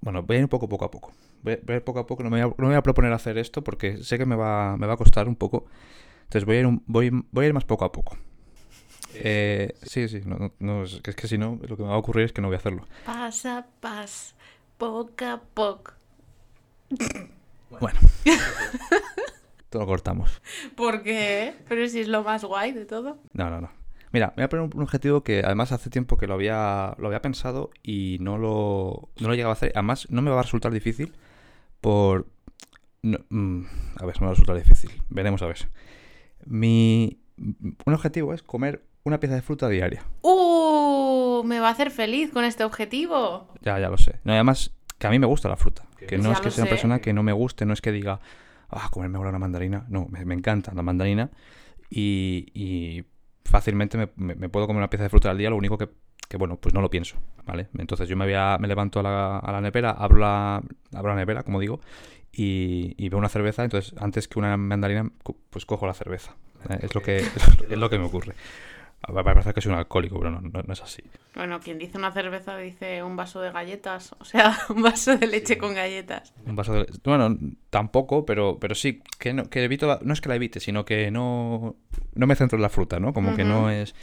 bueno, 0.00 0.22
voy 0.22 0.36
a 0.36 0.40
ir 0.40 0.48
poco, 0.48 0.68
poco 0.68 0.84
a 0.84 0.90
poco. 0.90 1.12
Voy, 1.42 1.54
a 1.66 1.74
ir 1.74 1.84
poco 1.84 2.00
a 2.00 2.06
poco, 2.06 2.22
no 2.22 2.30
me 2.30 2.42
voy 2.42 2.50
a, 2.50 2.54
no 2.58 2.64
me 2.64 2.66
voy 2.68 2.76
a 2.76 2.82
proponer 2.82 3.12
hacer 3.12 3.38
esto 3.38 3.62
porque 3.62 3.98
sé 3.98 4.18
que 4.18 4.26
me 4.26 4.36
va, 4.36 4.76
me 4.76 4.86
va 4.86 4.94
a 4.94 4.96
costar 4.96 5.28
un 5.28 5.36
poco. 5.36 5.66
Entonces 6.24 6.44
voy 6.46 6.56
a 6.56 6.60
ir, 6.60 6.66
un- 6.66 6.82
voy, 6.86 7.10
voy 7.32 7.44
a 7.46 7.48
ir 7.48 7.54
más 7.54 7.64
poco 7.64 7.84
a 7.84 7.92
poco. 7.92 8.18
Eh, 9.14 9.74
sí, 9.82 10.08
sí, 10.08 10.22
no, 10.60 10.84
es 10.84 11.00
que, 11.02 11.10
es 11.10 11.16
que 11.16 11.28
si 11.28 11.38
no, 11.38 11.58
lo 11.68 11.76
que 11.76 11.82
me 11.82 11.88
va 11.88 11.94
a 11.96 11.98
ocurrir 11.98 12.26
es 12.26 12.32
que 12.32 12.40
no 12.42 12.48
voy 12.48 12.56
a 12.56 12.58
hacerlo. 12.58 12.84
Pas 13.04 13.44
a 13.46 13.56
pas, 13.82 14.34
poco 14.78 15.24
a 15.24 15.36
poco. 15.54 15.97
Bueno. 17.80 17.98
Todo 19.70 19.82
lo 19.82 19.86
cortamos. 19.86 20.40
¿Por 20.76 21.02
qué? 21.02 21.54
Pero 21.68 21.86
si 21.88 22.00
es 22.00 22.08
lo 22.08 22.22
más 22.22 22.42
guay 22.42 22.72
de 22.72 22.86
todo. 22.86 23.18
No, 23.34 23.50
no, 23.50 23.60
no. 23.60 23.70
Mira, 24.12 24.28
me 24.28 24.36
voy 24.36 24.44
a 24.44 24.48
poner 24.48 24.70
un, 24.74 24.82
objetivo 24.82 25.22
que 25.22 25.42
además 25.44 25.72
hace 25.72 25.90
tiempo 25.90 26.16
que 26.16 26.26
lo 26.26 26.34
había, 26.34 26.94
lo 26.98 27.08
había 27.08 27.20
pensado 27.20 27.70
y 27.82 28.16
no 28.20 28.38
lo, 28.38 29.10
no 29.20 29.28
lo 29.28 29.34
llegaba 29.34 29.52
a 29.52 29.56
hacer. 29.56 29.72
Además, 29.74 30.06
no 30.10 30.22
me 30.22 30.30
va 30.30 30.40
a 30.40 30.42
resultar 30.42 30.72
difícil 30.72 31.12
por... 31.82 32.26
no, 33.02 33.18
mm, 33.28 33.64
a 34.00 34.06
ver, 34.06 34.14
no 34.16 34.20
me 34.20 34.26
va 34.26 34.30
a 34.30 34.34
resultar 34.34 34.56
difícil. 34.56 34.90
Veremos 35.10 35.42
a 35.42 35.46
ver. 35.46 35.68
Mi... 36.46 37.20
Un 37.36 37.94
objetivo 37.94 38.32
es 38.32 38.42
comer 38.42 38.82
una 39.04 39.20
pieza 39.20 39.34
de 39.34 39.42
fruta 39.42 39.68
diaria. 39.68 40.04
¡Uh! 40.22 41.42
Me 41.44 41.60
va 41.60 41.68
a 41.68 41.72
hacer 41.72 41.90
feliz 41.90 42.32
con 42.32 42.44
este 42.44 42.64
objetivo. 42.64 43.48
Ya, 43.60 43.78
ya 43.78 43.90
lo 43.90 43.98
sé. 43.98 44.18
No, 44.24 44.32
además, 44.32 44.72
que 44.98 45.06
a 45.06 45.10
mí 45.10 45.18
me 45.18 45.26
gusta 45.26 45.48
la 45.48 45.56
fruta. 45.56 45.82
Que 46.06 46.18
no 46.18 46.32
es 46.32 46.40
que 46.40 46.50
sea 46.50 46.64
una 46.64 46.68
persona 46.70 46.98
que 47.00 47.12
no 47.12 47.22
me 47.22 47.32
guste, 47.32 47.64
no 47.64 47.72
es 47.72 47.80
que 47.80 47.92
diga, 47.92 48.20
ah, 48.70 48.88
comerme 48.90 49.16
ahora 49.18 49.30
una 49.30 49.38
mandarina. 49.38 49.84
No, 49.88 50.06
me, 50.10 50.24
me 50.24 50.34
encanta 50.34 50.72
la 50.74 50.82
mandarina. 50.82 51.30
Y, 51.90 52.46
y 52.54 53.04
fácilmente 53.44 53.96
me, 53.96 54.08
me- 54.16 54.34
me 54.34 54.48
puedo 54.48 54.66
comer 54.66 54.78
una 54.80 54.90
pieza 54.90 55.04
de 55.04 55.08
fruta 55.10 55.30
al 55.30 55.38
día, 55.38 55.50
lo 55.50 55.56
único 55.56 55.78
que, 55.78 55.88
que, 56.28 56.36
bueno, 56.36 56.56
pues 56.56 56.74
no 56.74 56.80
lo 56.82 56.90
pienso, 56.90 57.16
¿vale? 57.46 57.68
Entonces 57.78 58.08
yo 58.08 58.16
me, 58.16 58.24
voy 58.26 58.34
a- 58.34 58.58
me 58.58 58.68
levanto 58.68 59.00
a 59.00 59.02
la, 59.02 59.38
a 59.38 59.52
la 59.52 59.60
nevera, 59.60 59.90
abro 59.92 60.18
la, 60.18 60.62
abro 60.92 61.10
la 61.12 61.16
nevera, 61.16 61.42
como 61.44 61.58
digo, 61.60 61.80
y, 62.32 62.94
y 62.98 63.08
veo 63.08 63.18
una 63.18 63.28
cerveza, 63.30 63.64
entonces 63.64 63.94
antes 63.98 64.28
que 64.28 64.38
una 64.38 64.56
mandarina, 64.56 65.10
pues 65.50 65.64
cojo 65.64 65.86
la 65.86 65.94
cerveza. 65.94 66.36
¿eh? 66.68 66.78
Es, 66.82 66.94
lo 66.94 67.02
que, 67.02 67.16
es 67.70 67.78
lo 67.78 67.88
que 67.88 67.98
me 67.98 68.04
ocurre. 68.04 68.34
Va 69.14 69.20
a 69.20 69.24
parecer 69.24 69.54
que 69.54 69.60
soy 69.60 69.72
un 69.72 69.78
alcohólico, 69.78 70.18
pero 70.18 70.30
no, 70.30 70.40
no- 70.40 70.62
no 70.62 70.72
es 70.72 70.82
así. 70.82 71.02
Bueno, 71.34 71.60
quien 71.60 71.78
dice 71.78 71.96
una 71.98 72.12
cerveza 72.12 72.56
dice 72.58 73.02
un 73.02 73.16
vaso 73.16 73.40
de 73.40 73.50
galletas. 73.52 74.14
O 74.18 74.24
sea, 74.24 74.56
un 74.68 74.82
vaso 74.82 75.16
de 75.16 75.26
leche 75.26 75.56
con 75.56 75.72
galletas. 75.74 76.34
Un 76.44 76.56
vaso 76.56 76.74
de... 76.74 76.86
Bueno, 77.04 77.36
tampoco, 77.70 78.26
pero, 78.26 78.58
pero 78.58 78.74
sí, 78.74 79.02
que, 79.18 79.32
no, 79.32 79.44
que 79.48 79.64
evito 79.64 79.86
la- 79.86 80.00
No 80.02 80.12
es 80.12 80.20
que 80.20 80.28
la 80.28 80.34
evite, 80.34 80.60
sino 80.60 80.84
que 80.84 81.10
no, 81.10 81.76
no 82.14 82.26
me 82.26 82.34
centro 82.34 82.56
en 82.56 82.62
la 82.62 82.68
fruta, 82.68 82.98
¿no? 83.00 83.12
Como 83.14 83.34
que 83.36 83.44
no 83.44 83.70
es... 83.70 83.94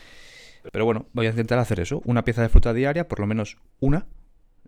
Pero 0.72 0.86
bueno, 0.86 1.06
voy 1.14 1.28
a 1.28 1.30
intentar 1.30 1.60
hacer 1.60 1.80
eso. 1.80 2.02
Una 2.06 2.24
pieza 2.24 2.42
de 2.42 2.50
fruta 2.50 2.74
diaria, 2.74 3.08
por 3.08 3.20
lo 3.20 3.28
menos 3.28 3.58
una. 3.80 4.08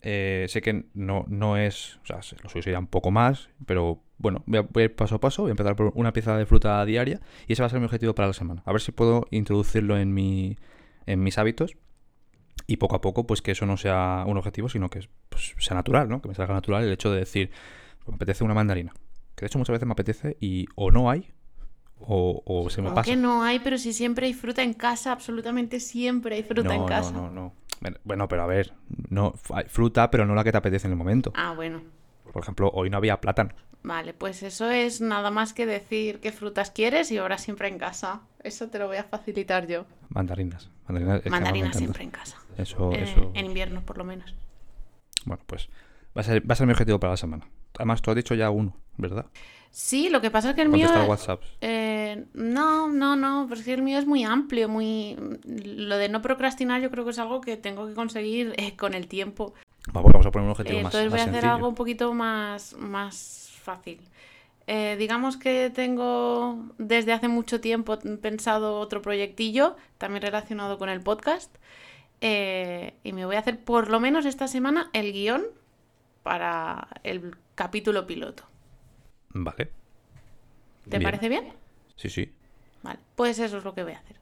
Eh, 0.04 0.46
sé 0.50 0.62
que 0.62 0.86
no, 0.94 1.26
no 1.28 1.58
es... 1.58 1.96
O 2.04 2.06
sea, 2.06 2.22
se- 2.22 2.36
lo 2.44 2.50
suyo 2.50 2.62
sería 2.62 2.78
un 2.80 2.88
poco 2.88 3.10
más, 3.12 3.50
pero 3.66 4.04
bueno, 4.18 4.44
voy 4.46 4.60
a, 4.60 4.62
voy 4.62 4.84
a 4.84 4.86
ir 4.86 4.96
paso 4.96 5.16
a 5.16 5.20
paso, 5.20 5.44
voy 5.44 5.50
a 5.50 5.52
empezar 5.52 5.76
por 5.76 5.92
una 5.96 6.14
pieza 6.14 6.38
de 6.38 6.46
fruta 6.46 6.84
diaria 6.86 7.20
y 7.48 7.54
ese 7.54 7.62
va 7.62 7.68
a 7.68 7.70
ser 7.70 7.80
mi 7.80 7.86
objetivo 7.86 8.16
para 8.16 8.28
la 8.28 8.34
semana. 8.34 8.64
A 8.66 8.72
ver 8.72 8.82
si 8.82 8.92
puedo 8.92 9.28
introducirlo 9.32 9.98
en, 9.98 10.14
mi, 10.14 10.58
en 11.06 11.24
mis 11.24 11.38
hábitos 11.38 11.76
y 12.66 12.78
poco 12.78 12.96
a 12.96 13.02
poco, 13.02 13.26
pues 13.28 13.42
que 13.42 13.52
eso 13.52 13.66
no 13.66 13.78
sea 13.78 14.24
un 14.28 14.38
objetivo, 14.38 14.70
sino 14.70 14.90
que 14.90 15.08
pues, 15.30 15.56
sea 15.60 15.76
natural, 15.76 16.10
¿no? 16.10 16.22
Que 16.22 16.28
me 16.30 16.36
salga 16.36 16.54
natural 16.54 16.84
el 16.84 16.92
hecho 16.92 17.12
de 17.12 17.20
decir, 17.20 17.52
me 18.08 18.16
apetece 18.16 18.44
una 18.44 18.54
mandarina. 18.54 18.94
Que 19.36 19.42
de 19.42 19.48
hecho 19.48 19.60
muchas 19.60 19.74
veces 19.74 19.86
me 19.88 19.94
apetece 19.94 20.36
y 20.42 20.66
o 20.76 20.90
no 20.92 21.10
hay 21.12 21.32
o, 22.00 22.42
o 22.46 22.70
se 22.70 22.82
me 22.82 22.88
¿Cómo 22.88 22.96
pasa. 22.96 23.10
que 23.12 23.16
no 23.16 23.44
hay, 23.44 23.60
pero 23.60 23.78
si 23.78 23.94
siempre 23.94 24.28
hay 24.28 24.34
fruta 24.34 24.64
en 24.64 24.74
casa, 24.74 25.12
absolutamente 25.12 25.80
siempre 25.80 26.36
hay 26.36 26.44
fruta 26.44 26.74
en 26.74 26.82
no, 26.82 26.86
casa. 26.88 27.12
no, 27.12 27.28
no, 27.28 27.32
no. 27.32 27.54
Bueno, 27.80 27.98
Bueno, 28.04 28.28
pero 28.28 28.42
a 28.44 28.48
ver, 28.48 28.74
no, 29.10 29.34
hay 29.54 29.66
fruta, 29.68 30.10
pero 30.10 30.26
no 30.26 30.34
la 30.34 30.44
que 30.44 30.52
te 30.52 30.58
apetece 30.58 30.88
en 30.88 30.94
el 30.94 30.98
momento. 30.98 31.32
Ah, 31.36 31.54
bueno. 31.56 31.82
Por 32.32 32.44
ejemplo, 32.44 32.70
hoy 32.74 32.90
no 32.90 32.98
había 32.98 33.20
plátano. 33.20 33.52
Vale, 33.84 34.14
pues 34.14 34.44
eso 34.44 34.70
es 34.70 35.02
nada 35.02 35.32
más 35.32 35.54
que 35.54 35.66
decir 35.66 36.20
qué 36.20 36.32
frutas 36.32 36.72
quieres 36.72 37.12
y 37.12 37.18
ahora 37.18 37.38
siempre 37.38 37.68
en 37.68 37.78
casa. 37.78 38.22
Eso 38.44 38.68
te 38.68 38.80
lo 38.80 38.88
voy 38.88 38.98
a 38.98 39.04
facilitar 39.04 39.68
yo. 39.68 39.86
Mandarinas. 40.10 40.70
Mandarinas, 40.88 41.76
siempre 41.78 42.04
en 42.04 42.12
casa. 42.12 42.38
Eso, 42.58 42.92
Eh, 42.92 43.04
eso. 43.04 43.32
En 43.34 43.46
invierno, 43.46 43.82
por 43.82 43.98
lo 43.98 44.04
menos. 44.04 44.34
Bueno, 45.26 45.44
pues 45.46 45.70
va 46.18 46.22
a, 46.22 46.24
ser, 46.24 46.50
va 46.50 46.54
a 46.54 46.56
ser 46.56 46.68
mi 46.68 46.74
objetivo 46.74 47.00
para 47.00 47.14
la 47.14 47.18
semana. 47.18 47.48
Además, 47.76 48.02
tú 48.02 48.10
has 48.12 48.16
dicho 48.18 48.36
ya 48.36 48.50
uno, 48.50 48.76
¿verdad? 48.98 49.26
Sí, 49.70 50.10
lo 50.10 50.22
que 50.22 50.32
pasa 50.32 50.50
es 50.50 50.56
que 50.56 50.64
el 50.64 50.70
mío... 50.70 50.88
Contestar 50.88 51.10
WhatsApp. 51.10 51.42
Eh, 51.62 52.26
no, 52.34 52.88
no, 52.88 53.16
no, 53.16 53.46
pero 53.48 53.60
es 53.60 53.66
que 53.66 53.74
el 53.74 53.84
mío 53.84 54.00
es 54.00 54.08
muy 54.08 54.24
amplio, 54.24 54.70
muy... 54.70 55.16
Lo 55.46 55.98
de 55.98 56.10
no 56.10 56.22
procrastinar 56.22 56.82
yo 56.82 56.90
creo 56.90 57.04
que 57.04 57.12
es 57.12 57.20
algo 57.20 57.42
que 57.42 57.58
tengo 57.58 57.88
que 57.88 57.94
conseguir 57.94 58.54
eh, 58.58 58.76
con 58.76 58.94
el 58.94 59.08
tiempo. 59.08 59.54
Vamos, 59.94 60.26
a 60.26 60.32
poner 60.32 60.46
un 60.46 60.52
objetivo 60.52 60.80
Eh, 60.80 60.82
más, 60.82 60.94
entonces 60.94 61.10
voy 61.10 61.20
a 61.20 61.24
hacer 61.26 61.42
sencillo. 61.42 61.54
algo 61.56 61.68
un 61.70 61.76
poquito 61.76 62.14
más, 62.14 62.74
más 62.78 63.52
fácil. 63.62 64.00
Eh, 64.68 64.96
digamos 65.00 65.38
que 65.38 65.70
tengo 65.70 66.66
desde 66.78 67.14
hace 67.14 67.28
mucho 67.30 67.62
tiempo 67.62 67.98
pensado 68.22 68.80
otro 68.80 69.02
proyectillo, 69.02 69.76
también 69.98 70.22
relacionado 70.24 70.78
con 70.78 70.90
el 70.90 71.02
podcast. 71.02 71.56
eh, 72.22 72.96
y 73.04 73.14
me 73.14 73.26
voy 73.28 73.36
a 73.36 73.40
hacer 73.40 73.64
por 73.64 73.90
lo 73.90 74.00
menos 74.00 74.26
esta 74.26 74.48
semana 74.48 74.90
el 74.94 75.14
guion 75.14 75.46
para 76.24 76.88
el 77.04 77.36
capítulo 77.56 78.08
piloto. 78.08 78.44
Vale. 79.30 79.72
¿Te 80.90 81.00
Bien. 81.00 81.04
parece 81.04 81.30
bien? 81.30 81.54
Sí, 81.96 82.10
sí. 82.10 82.34
Vale, 82.84 83.00
pues 83.16 83.40
eso 83.40 83.58
es 83.60 83.64
lo 83.64 83.74
que 83.76 83.84
voy 83.84 83.94
a 83.94 84.00
hacer. 84.00 84.17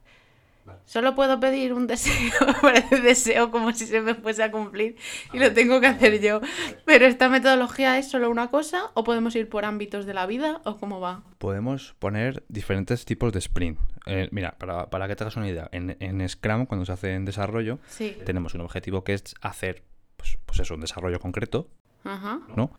Solo 0.84 1.14
puedo 1.14 1.38
pedir 1.40 1.72
un 1.72 1.86
deseo, 1.86 2.32
parece 2.62 3.00
deseo 3.00 3.50
como 3.50 3.72
si 3.72 3.86
se 3.86 4.00
me 4.00 4.14
fuese 4.14 4.42
a 4.42 4.50
cumplir 4.50 4.96
y 5.32 5.38
lo 5.38 5.52
tengo 5.52 5.80
que 5.80 5.86
hacer 5.88 6.20
yo. 6.20 6.40
Pero 6.84 7.06
esta 7.06 7.28
metodología 7.28 7.98
es 7.98 8.08
solo 8.10 8.30
una 8.30 8.50
cosa 8.50 8.90
o 8.94 9.04
podemos 9.04 9.34
ir 9.36 9.48
por 9.48 9.64
ámbitos 9.64 10.06
de 10.06 10.14
la 10.14 10.26
vida 10.26 10.60
o 10.64 10.76
cómo 10.78 11.00
va. 11.00 11.22
Podemos 11.38 11.94
poner 11.98 12.44
diferentes 12.48 13.04
tipos 13.04 13.32
de 13.32 13.38
sprint. 13.40 13.78
Eh, 14.06 14.28
mira, 14.30 14.52
para, 14.58 14.88
para 14.90 15.08
que 15.08 15.16
te 15.16 15.24
hagas 15.24 15.36
una 15.36 15.48
idea, 15.48 15.68
en, 15.72 15.96
en 16.00 16.28
Scrum, 16.28 16.66
cuando 16.66 16.84
se 16.86 16.92
hace 16.92 17.14
en 17.14 17.24
desarrollo, 17.24 17.78
Sí. 17.88 18.16
tenemos 18.24 18.54
un 18.54 18.60
objetivo 18.60 19.02
que 19.04 19.14
es 19.14 19.34
hacer, 19.40 19.82
pues, 20.16 20.38
pues 20.46 20.60
eso, 20.60 20.74
un 20.74 20.80
desarrollo 20.80 21.18
concreto, 21.18 21.68
Ajá. 22.04 22.40
¿no? 22.56 22.70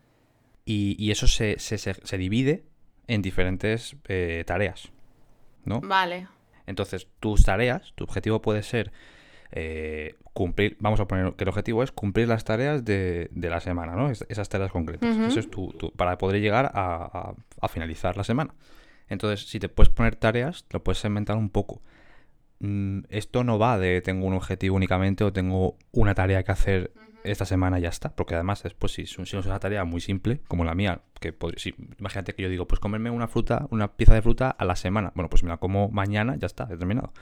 Y, 0.64 0.96
y 0.98 1.10
eso 1.10 1.26
se, 1.26 1.58
se, 1.58 1.76
se- 1.78 1.94
se 2.02 2.18
divide 2.18 2.64
en 3.06 3.20
diferentes 3.22 3.96
eh, 4.08 4.44
tareas, 4.46 4.90
¿no? 5.64 5.80
Vale. 5.82 6.28
Entonces, 6.68 7.08
tus 7.20 7.42
tareas, 7.42 7.92
tu 7.96 8.04
objetivo 8.04 8.40
puede 8.42 8.62
ser 8.62 8.92
eh, 9.50 10.14
cumplir, 10.34 10.76
vamos 10.78 11.00
a 11.00 11.08
poner 11.08 11.32
que 11.34 11.44
el 11.44 11.48
objetivo 11.48 11.82
es 11.82 11.90
cumplir 11.90 12.28
las 12.28 12.44
tareas 12.44 12.84
de, 12.84 13.28
de 13.32 13.50
la 13.50 13.60
semana, 13.60 13.94
¿no? 13.96 14.10
Es- 14.10 14.24
esas 14.28 14.48
tareas 14.48 14.70
concretas. 14.70 15.16
Eso 15.26 15.40
es 15.40 15.50
tu, 15.50 15.72
tu- 15.72 15.90
para 15.92 16.18
poder 16.18 16.40
llegar 16.40 16.66
a, 16.66 16.70
a- 16.74 17.34
a 17.60 17.68
finalizar 17.68 18.16
la 18.16 18.24
semana. 18.24 18.54
Entonces, 19.08 19.48
si 19.48 19.58
te 19.58 19.68
puedes 19.70 19.88
poner 19.92 20.16
tareas, 20.16 20.66
lo 20.70 20.84
puedes 20.84 20.98
segmentar 20.98 21.36
un 21.38 21.48
poco. 21.48 21.80
Mm, 22.60 23.00
esto 23.08 23.44
no 23.44 23.58
va 23.58 23.78
de 23.78 24.00
tengo 24.00 24.26
un 24.26 24.34
objetivo 24.34 24.74
únicamente 24.76 25.22
o 25.24 25.32
tengo 25.32 25.76
una 25.92 26.14
tarea 26.14 26.42
que 26.42 26.52
hacer 26.52 26.92
esta 27.24 27.44
semana 27.44 27.78
y 27.78 27.82
ya 27.82 27.88
está. 27.88 28.14
Porque 28.14 28.34
además, 28.34 28.62
después, 28.62 28.92
si, 28.92 29.06
si 29.06 29.16
no 29.18 29.24
es 29.24 29.46
una 29.46 29.58
tarea 29.60 29.84
muy 29.84 30.00
simple, 30.00 30.40
como 30.48 30.64
la 30.64 30.74
mía, 30.74 31.00
que 31.20 31.32
podría- 31.32 31.58
si- 31.58 31.74
imagínate 31.98 32.34
que 32.34 32.42
yo 32.42 32.48
digo, 32.48 32.66
pues 32.66 32.80
comerme 32.80 33.10
una 33.10 33.28
fruta, 33.28 33.66
una 33.70 33.92
pieza 33.96 34.14
de 34.14 34.22
fruta 34.22 34.50
a 34.50 34.64
la 34.64 34.76
semana. 34.76 35.12
Bueno, 35.14 35.28
pues 35.28 35.42
me 35.42 35.50
la 35.50 35.58
como 35.58 35.88
mañana, 35.90 36.36
ya 36.36 36.46
está, 36.46 36.68
he 36.70 36.76
terminado. 36.76 37.12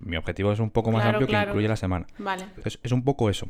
Mi 0.00 0.16
objetivo 0.16 0.52
es 0.52 0.60
un 0.60 0.70
poco 0.70 0.90
más 0.92 1.02
Claro, 1.02 1.18
amplio 1.18 1.28
claro. 1.28 1.46
que 1.46 1.50
incluye 1.52 1.68
la 1.68 1.76
semana. 1.76 2.06
Vale. 2.18 2.44
Entonces, 2.44 2.78
es 2.82 2.92
un 2.92 3.04
poco 3.04 3.30
eso. 3.30 3.48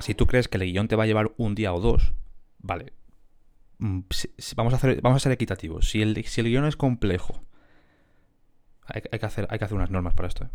Si 0.00 0.14
tú 0.14 0.26
crees 0.26 0.48
que 0.48 0.56
el 0.58 0.64
guion 0.64 0.88
te 0.88 0.96
va 0.96 1.04
a 1.04 1.06
llevar 1.06 1.32
un 1.36 1.54
día 1.54 1.72
o 1.72 1.80
dos, 1.80 2.12
vale. 2.58 2.92
Mm, 3.78 4.00
si- 4.10 4.30
vamos, 4.56 4.72
a 4.72 4.76
hacer, 4.76 5.00
vamos 5.00 5.16
a 5.16 5.20
ser 5.20 5.32
equitativos. 5.32 5.90
Si 5.90 6.00
el, 6.02 6.24
si 6.24 6.40
el 6.40 6.48
guion 6.48 6.64
es 6.64 6.76
complejo, 6.76 7.42
hay, 8.86 9.02
hay 9.10 9.18
que 9.18 9.26
hacer, 9.26 9.46
hay 9.50 9.58
que 9.58 9.64
hacer 9.64 9.76
unas 9.76 9.90
normas 9.90 10.14
para 10.14 10.28
esto. 10.28 10.44
¿eh? 10.44 10.48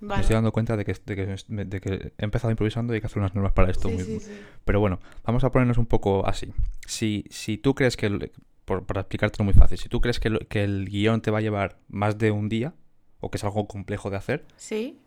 Me 0.00 0.20
estoy 0.20 0.34
dando 0.34 0.52
cuenta 0.52 0.76
de 0.76 0.84
que, 0.84 0.92
de, 1.06 1.16
que, 1.16 1.64
de 1.64 1.80
que 1.80 2.12
he 2.18 2.24
empezado 2.24 2.50
improvisando 2.50 2.92
y 2.92 2.96
hay 2.96 3.00
que 3.00 3.06
hacer 3.06 3.18
unas 3.18 3.34
normas 3.34 3.52
para 3.52 3.70
esto. 3.70 3.88
Sí, 3.88 3.94
muy- 3.94 4.04
sí, 4.04 4.20
sí. 4.20 4.32
Pero 4.64 4.80
bueno, 4.80 5.00
vamos 5.24 5.44
a 5.44 5.50
ponernos 5.50 5.78
un 5.78 5.86
poco 5.86 6.26
así. 6.26 6.52
Si, 6.86 7.24
si 7.30 7.56
tú 7.56 7.74
crees 7.74 7.96
que, 7.96 8.06
el- 8.06 8.32
por, 8.66 8.84
para 8.84 9.00
explicártelo 9.02 9.44
muy 9.44 9.54
fácil, 9.54 9.78
si 9.78 9.88
tú 9.88 10.00
crees 10.00 10.20
que, 10.20 10.28
el- 10.28 10.46
que 10.48 10.62
el 10.64 10.86
guion 10.90 11.20
te 11.22 11.30
va 11.30 11.38
a 11.38 11.40
llevar 11.40 11.78
más 11.88 12.18
de 12.18 12.30
un 12.32 12.48
día, 12.50 12.74
o 13.20 13.30
que 13.30 13.38
es 13.38 13.44
algo 13.44 13.66
complejo 13.66 14.10
de 14.10 14.16
hacer, 14.16 14.44
Sí. 14.56 14.98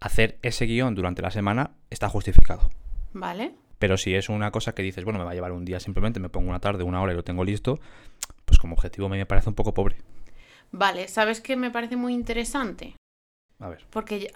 hacer 0.00 0.38
ese 0.42 0.66
guion 0.66 0.94
durante 0.94 1.22
la 1.22 1.30
semana 1.30 1.70
está 1.88 2.08
justificado. 2.10 2.70
Vale. 3.14 3.54
Pero 3.78 3.96
si 3.96 4.14
es 4.14 4.28
una 4.28 4.50
cosa 4.50 4.74
que 4.74 4.82
dices, 4.82 5.04
bueno, 5.04 5.18
me 5.18 5.24
va 5.24 5.30
a 5.30 5.34
llevar 5.34 5.52
un 5.52 5.64
día 5.64 5.80
simplemente, 5.80 6.20
me 6.20 6.28
pongo 6.28 6.50
una 6.50 6.60
tarde, 6.60 6.84
una 6.84 7.00
hora 7.00 7.12
y 7.12 7.16
lo 7.16 7.24
tengo 7.24 7.44
listo, 7.44 7.80
pues 8.44 8.58
como 8.58 8.74
objetivo 8.74 9.08
me 9.08 9.24
parece 9.26 9.48
un 9.48 9.54
poco 9.54 9.72
pobre. 9.72 9.96
Vale. 10.76 11.06
¿Sabes 11.08 11.40
qué 11.40 11.54
me 11.56 11.70
parece 11.70 11.94
muy 11.96 12.12
interesante? 12.12 12.96
A 13.60 13.68
ver. 13.68 13.84
Porque 13.90 14.30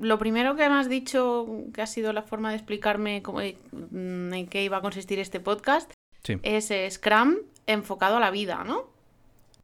lo 0.00 0.18
primero 0.18 0.56
que 0.56 0.66
me 0.68 0.76
has 0.76 0.88
dicho, 0.88 1.46
que 1.74 1.82
ha 1.82 1.86
sido 1.86 2.14
la 2.14 2.22
forma 2.22 2.48
de 2.48 2.56
explicarme 2.56 3.22
cómo- 3.22 3.40
mm, 3.40 4.32
en 4.32 4.46
qué 4.48 4.64
iba 4.64 4.78
a 4.78 4.80
consistir 4.80 5.18
este 5.18 5.38
podcast, 5.38 5.92
Sí. 6.24 6.38
es 6.42 6.70
eh, 6.70 6.90
Scrum 6.90 7.36
enfocado 7.66 8.16
a 8.16 8.20
la 8.20 8.30
vida, 8.30 8.64
¿no? 8.64 8.90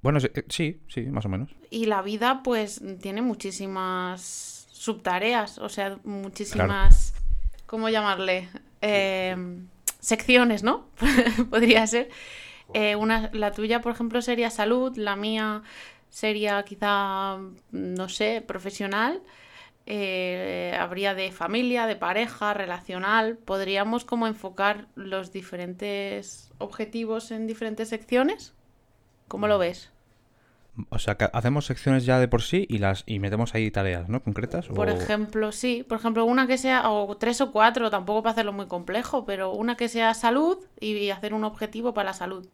Bueno, 0.03 0.21
sí, 0.21 0.29
eh, 0.35 0.79
sí, 0.88 1.01
más 1.07 1.25
o 1.25 1.29
menos. 1.31 1.49
Y 1.71 1.87
la 1.87 2.03
vida, 2.03 2.43
pues, 2.45 2.83
tiene 3.01 3.23
muchísimas 3.23 4.67
subtareas, 4.71 5.57
o 5.59 5.69
sea, 5.71 5.99
muchísimas, 6.05 7.14
¿cómo 7.67 7.88
llamarle? 7.88 8.49
Eh, 8.83 9.35
secciones, 9.99 10.62
¿no? 10.62 10.87
Podría 11.51 11.87
ser. 11.87 12.11
Eh, 12.75 12.97
una, 12.97 13.31
la 13.33 13.51
tuya, 13.53 13.81
por 13.81 13.93
ejemplo, 13.93 14.21
sería 14.21 14.51
salud, 14.51 14.95
la 14.97 15.17
mía 15.17 15.62
sería 16.11 16.62
quizá, 16.64 17.38
no 17.73 18.09
sé, 18.09 18.42
profesional. 18.47 19.23
Eh, 19.87 20.77
habría 20.79 21.14
de 21.14 21.33
familia, 21.33 21.87
de 21.87 21.97
pareja, 21.97 22.55
relacional. 22.55 23.38
Podríamos 23.38 24.05
como 24.05 24.27
enfocar 24.27 24.88
los 24.97 25.33
diferentes 25.33 26.53
objetivos 26.59 27.31
en 27.31 27.47
diferentes 27.47 27.88
secciones. 27.90 28.55
¿Cómo 29.29 29.49
lo 29.49 29.59
ves? 29.59 29.92
O 30.90 30.99
sea, 30.99 31.16
que 31.16 31.29
hacemos 31.33 31.66
secciones 31.66 32.05
ya 32.07 32.18
de 32.21 32.29
por 32.29 32.42
sí 32.42 32.66
y 32.68 32.79
las 32.79 33.03
y 33.07 33.18
metemos 33.18 33.55
ahí 33.55 33.71
tareas, 33.71 34.09
¿no? 34.09 34.23
Concretas. 34.23 34.71
Por 34.73 34.88
o- 34.90 34.90
ejemplo, 34.90 35.51
sí, 35.53 35.85
por 35.88 35.99
ejemplo, 35.99 36.25
una 36.25 36.47
que 36.47 36.59
sea, 36.59 36.90
o 36.90 37.16
tres 37.16 37.40
o 37.40 37.51
cuatro, 37.53 37.90
tampoco 37.90 38.23
para 38.23 38.33
hacerlo 38.33 38.53
muy 38.53 38.66
complejo, 38.66 39.25
pero 39.25 39.53
una 39.53 39.77
que 39.77 39.88
sea 39.88 40.14
salud 40.14 40.59
y 40.81 41.11
hacer 41.11 41.35
un 41.35 41.44
objetivo 41.44 41.94
para 41.94 42.11
la 42.11 42.14
salud, 42.14 42.47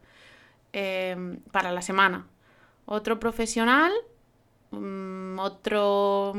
eh, 0.72 1.38
para 1.52 1.72
la 1.72 1.82
semana. 1.82 2.26
Otro 2.86 3.18
profesional, 3.20 3.92
mm, 4.70 5.38
otro... 5.38 6.32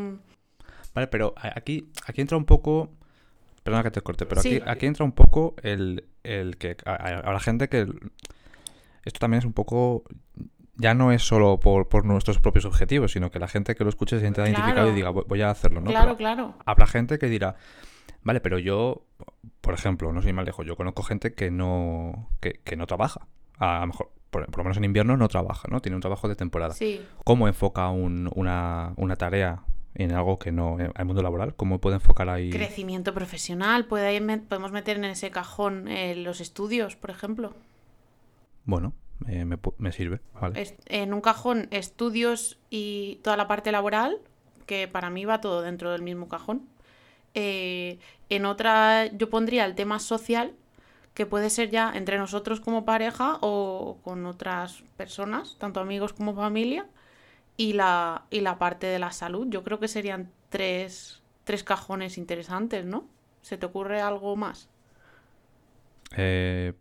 Vale, 0.94 1.08
pero 1.08 1.34
aquí, 1.38 1.90
aquí 2.06 2.22
entra 2.22 2.38
un 2.38 2.46
poco. 2.46 2.90
Perdona 3.64 3.84
que 3.84 3.92
te 3.92 4.02
corte, 4.02 4.26
pero 4.26 4.42
Sí. 4.42 4.56
aquí, 4.58 4.64
aquí 4.70 4.86
entra 4.86 5.04
un 5.04 5.12
poco 5.12 5.56
el, 5.62 6.06
el 6.24 6.58
que. 6.58 6.78
La 6.86 7.40
gente 7.42 7.68
que. 7.68 7.80
el- 7.80 8.12
esto 9.04 9.20
también 9.20 9.40
es 9.40 9.46
un 9.46 9.52
poco. 9.54 10.04
Ya 10.78 10.94
no 10.94 11.12
es 11.12 11.22
solo 11.24 11.60
por, 11.60 11.90
por 11.90 12.06
nuestros 12.06 12.40
propios 12.40 12.64
objetivos, 12.66 13.12
sino 13.12 13.30
que 13.32 13.40
la 13.40 13.48
gente 13.50 13.76
que 13.76 13.84
lo 13.84 13.90
escuche 13.90 14.16
se 14.18 14.22
sienta 14.22 14.44
Claro. 14.44 14.52
identificado 14.52 14.90
y 14.92 14.94
diga, 14.96 15.10
voy 15.10 15.42
a 15.42 15.50
hacerlo, 15.50 15.82
¿no? 15.82 15.90
claro, 15.90 16.16
Pero 16.16 16.18
claro. 16.18 16.56
habrá 16.66 16.86
gente 16.88 17.18
que 17.18 17.28
dirá, 17.28 17.56
vale, 18.24 18.40
pero 18.42 18.58
yo, 18.60 19.06
por 19.62 19.74
ejemplo, 19.74 20.12
no 20.14 20.22
soy 20.22 20.32
más 20.34 20.46
lejos, 20.46 20.66
yo 20.66 20.76
conozco 20.78 21.04
gente 21.04 21.34
que 21.34 21.50
no, 21.52 22.30
que, 22.42 22.60
que 22.64 22.76
no 22.78 22.88
trabaja. 22.88 23.28
A 23.58 23.80
lo 23.82 23.88
mejor, 23.88 24.12
por, 24.36 24.46
por 24.48 24.58
lo 24.60 24.64
menos 24.66 24.78
en 24.78 24.84
invierno 24.84 25.16
no 25.18 25.28
trabaja, 25.28 25.68
¿no? 25.70 25.82
Tiene 25.82 25.96
un 25.96 26.02
trabajo 26.02 26.28
de 26.28 26.36
temporada. 26.36 26.74
Sí, 26.74 27.02
¿Cómo 27.24 27.48
enfoca 27.48 27.90
un- 27.90 28.30
una, 28.36 28.94
una 28.98 29.16
tarea 29.16 29.64
en 29.96 30.12
algo 30.12 30.38
que 30.40 30.52
no, 30.52 30.78
en 30.80 30.92
el 30.96 31.06
mundo 31.06 31.22
laboral? 31.22 31.56
¿Cómo 31.56 31.80
puede 31.80 31.96
enfocar 31.96 32.28
ahí? 32.30 32.50
crecimiento 32.50 33.14
profesional, 33.14 33.86
puede 33.86 34.20
podemos 34.40 34.72
meter 34.72 34.98
en 34.98 35.06
ese 35.06 35.32
cajón 35.32 35.88
eh, 35.88 36.16
los 36.16 36.42
estudios, 36.42 36.96
por 36.96 37.12
ejemplo. 37.12 37.54
Bueno, 38.66 38.94
eh, 39.28 39.46
me, 39.46 39.58
me 39.78 39.92
sirve, 39.92 40.20
vale. 40.40 40.62
Es- 40.62 40.76
en 40.88 41.14
un 41.14 41.22
cajón 41.22 41.68
estudios 41.72 42.58
y 42.70 43.20
toda 43.24 43.38
la 43.38 43.48
parte 43.48 43.72
laboral, 43.72 44.18
que 44.66 44.88
para 44.88 45.10
mí 45.10 45.24
va 45.26 45.40
todo 45.42 45.62
dentro 45.62 45.92
del 45.92 46.02
mismo 46.02 46.28
cajón. 46.28 46.64
Eh, 47.36 48.00
en 48.30 48.46
otra 48.46 49.06
yo 49.08 49.30
pondría 49.30 49.66
el 49.66 49.76
tema 49.76 50.00
social, 50.00 50.54
que 51.16 51.26
puede 51.26 51.50
ser 51.50 51.72
ya 51.72 51.92
entre 51.96 52.18
nosotros 52.18 52.60
como 52.60 52.86
pareja 52.86 53.38
o 53.42 53.98
con 54.04 54.26
otras 54.26 54.84
personas, 54.98 55.56
tanto 55.58 55.80
amigos 55.80 56.14
como 56.14 56.36
familia, 56.36 56.86
y 57.58 57.74
la, 57.74 58.26
y 58.30 58.42
la 58.42 58.60
parte 58.60 58.86
de 58.86 59.00
la 59.00 59.12
salud. 59.12 59.48
Yo 59.50 59.64
creo 59.64 59.80
que 59.80 59.88
serían 59.88 60.30
tres, 60.50 61.24
tres 61.46 61.64
cajones 61.64 62.18
interesantes, 62.18 62.86
¿no? 62.86 63.08
¿Se 63.42 63.58
te 63.58 63.66
ocurre 63.66 64.02
algo 64.02 64.36
más? 64.36 64.68
Eh, 66.18 66.74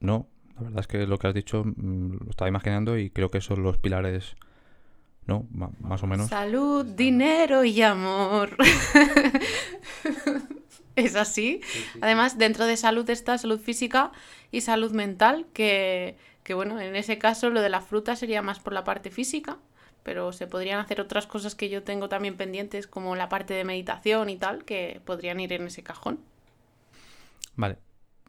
no, 0.00 0.26
la 0.56 0.62
verdad 0.62 0.80
es 0.80 0.86
que 0.86 1.06
lo 1.06 1.18
que 1.18 1.26
has 1.26 1.34
dicho 1.34 1.62
mm, 1.64 2.24
lo 2.24 2.30
estaba 2.30 2.48
imaginando 2.48 2.96
y 2.96 3.10
creo 3.10 3.30
que 3.30 3.42
son 3.42 3.62
los 3.62 3.76
pilares, 3.76 4.36
¿no? 5.26 5.46
Más 5.80 6.02
o 6.02 6.06
menos. 6.06 6.30
Salud, 6.30 6.86
dinero 6.86 7.62
y 7.62 7.82
amor. 7.82 8.56
es 11.04 11.14
así. 11.14 11.60
Además, 12.00 12.38
dentro 12.38 12.66
de 12.66 12.76
salud 12.76 13.08
está 13.10 13.38
salud 13.38 13.60
física 13.60 14.12
y 14.50 14.62
salud 14.62 14.92
mental, 14.92 15.46
que, 15.52 16.16
que 16.42 16.54
bueno, 16.54 16.80
en 16.80 16.96
ese 16.96 17.18
caso 17.18 17.50
lo 17.50 17.60
de 17.60 17.68
la 17.68 17.80
fruta 17.80 18.16
sería 18.16 18.42
más 18.42 18.58
por 18.58 18.72
la 18.72 18.84
parte 18.84 19.10
física, 19.10 19.58
pero 20.02 20.32
se 20.32 20.46
podrían 20.46 20.80
hacer 20.80 21.00
otras 21.00 21.26
cosas 21.26 21.54
que 21.54 21.68
yo 21.68 21.82
tengo 21.82 22.08
también 22.08 22.36
pendientes, 22.36 22.86
como 22.86 23.14
la 23.14 23.28
parte 23.28 23.54
de 23.54 23.64
meditación 23.64 24.30
y 24.30 24.36
tal, 24.36 24.64
que 24.64 25.00
podrían 25.04 25.38
ir 25.40 25.52
en 25.52 25.66
ese 25.66 25.82
cajón. 25.82 26.20
Vale, 27.54 27.76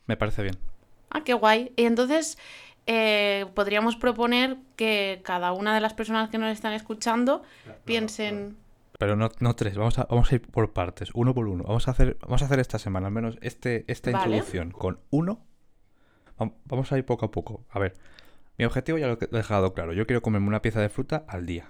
me 0.05 0.17
parece 0.17 0.43
bien. 0.43 0.57
Ah, 1.09 1.23
qué 1.23 1.33
guay. 1.33 1.71
Y 1.75 1.85
entonces 1.85 2.37
eh, 2.85 3.45
podríamos 3.53 3.95
proponer 3.95 4.57
que 4.75 5.21
cada 5.23 5.51
una 5.53 5.73
de 5.73 5.81
las 5.81 5.93
personas 5.93 6.29
que 6.29 6.37
nos 6.37 6.51
están 6.51 6.73
escuchando 6.73 7.43
piensen... 7.85 8.57
Pero 8.97 9.15
no, 9.15 9.29
no 9.39 9.55
tres, 9.55 9.77
vamos 9.77 9.99
a, 9.99 10.05
vamos 10.05 10.31
a 10.31 10.35
ir 10.35 10.41
por 10.41 10.73
partes, 10.73 11.11
uno 11.13 11.33
por 11.35 11.47
uno. 11.47 11.63
Vamos 11.63 11.87
a 11.87 11.91
hacer, 11.91 12.17
vamos 12.21 12.41
a 12.41 12.45
hacer 12.45 12.59
esta 12.59 12.79
semana, 12.79 13.07
al 13.07 13.13
menos 13.13 13.37
este, 13.41 13.85
esta 13.91 14.11
Vale. 14.11 14.25
introducción 14.25 14.71
con 14.71 14.99
uno. 15.11 15.45
Vam- 16.37 16.53
Vamos 16.65 16.91
a 16.91 16.97
ir 16.97 17.05
poco 17.05 17.25
a 17.27 17.31
poco. 17.31 17.63
A 17.69 17.77
ver, 17.79 17.93
mi 18.57 18.65
objetivo 18.65 18.97
ya 18.97 19.07
lo 19.07 19.13
he 19.21 19.27
dejado 19.27 19.73
claro. 19.73 19.93
Yo 19.93 20.07
quiero 20.07 20.21
comerme 20.23 20.47
una 20.47 20.61
pieza 20.63 20.81
de 20.81 20.89
fruta 20.89 21.25
al 21.27 21.45
día. 21.45 21.67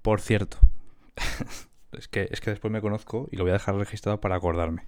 Por 0.00 0.20
cierto, 0.22 0.56
es 1.92 2.08
que, 2.08 2.28
es 2.30 2.40
que 2.40 2.50
después 2.50 2.72
me 2.72 2.80
conozco 2.80 3.28
y 3.30 3.36
lo 3.36 3.44
voy 3.44 3.50
a 3.50 3.54
dejar 3.54 3.74
registrado 3.76 4.20
para 4.20 4.36
acordarme. 4.36 4.84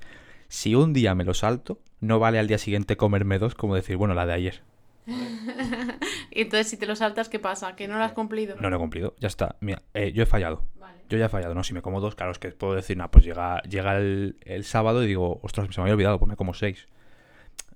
Si 0.49 0.75
un 0.75 0.93
día 0.95 1.15
me 1.15 1.25
lo 1.25 1.35
salto, 1.35 1.79
no 2.01 2.19
vale 2.19 2.39
al 2.39 2.49
día 2.49 2.59
siguiente 2.59 2.97
comerme 2.97 3.39
dos 3.39 3.55
como 3.55 3.75
decir, 3.75 3.97
bueno, 3.99 4.15
la 4.15 4.25
de 4.27 4.33
ayer. 4.33 4.63
Entonces 6.31 6.69
si 6.69 6.77
te 6.77 6.87
lo 6.87 6.97
saltas, 6.97 7.29
¿qué 7.29 7.39
pasa? 7.39 7.77
¿Que 7.77 7.87
no 7.89 7.99
lo 7.99 8.05
has 8.05 8.13
cumplido? 8.13 8.57
No 8.61 8.71
lo 8.71 8.77
he 8.77 8.79
cumplido, 8.79 9.15
ya 9.19 9.29
está. 9.29 9.57
Mira, 9.61 9.83
eh, 9.95 10.13
yo 10.13 10.23
he 10.23 10.27
fallado. 10.27 10.65
Yo 11.09 11.19
ya 11.19 11.27
he 11.27 11.29
fallado, 11.29 11.55
¿no? 11.55 11.63
Si 11.63 11.75
me 11.75 11.83
como 11.83 12.01
dos, 12.01 12.15
claro, 12.15 12.33
es 12.33 12.39
que 12.39 12.51
puedo 12.51 12.75
decir, 12.75 12.97
nada, 12.97 13.11
pues 13.11 13.25
llega, 13.25 13.61
llega 13.63 13.97
el, 13.97 14.37
el 14.43 14.65
sábado 14.65 15.05
y 15.05 15.07
digo, 15.07 15.41
ostras, 15.43 15.69
se 15.71 15.81
me 15.81 15.83
había 15.83 15.95
olvidado, 15.95 16.19
pues 16.19 16.29
me 16.29 16.37
como 16.37 16.55
seis. 16.55 16.89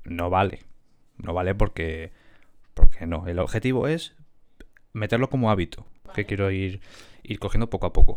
No 0.05 0.31
vale. 0.31 0.61
No 1.19 1.35
vale 1.35 1.55
porque. 1.55 2.13
Porque 2.75 3.07
no. 3.07 3.27
El 3.27 3.39
objetivo 3.39 3.89
es 3.89 4.15
meterlo 4.93 5.29
como 5.29 5.51
hábito. 5.51 5.87
Que 6.15 6.25
quiero 6.25 6.51
ir, 6.51 6.81
ir 7.23 7.39
cogiendo 7.39 7.69
poco 7.69 7.87
a 7.87 7.93
poco. 7.93 8.17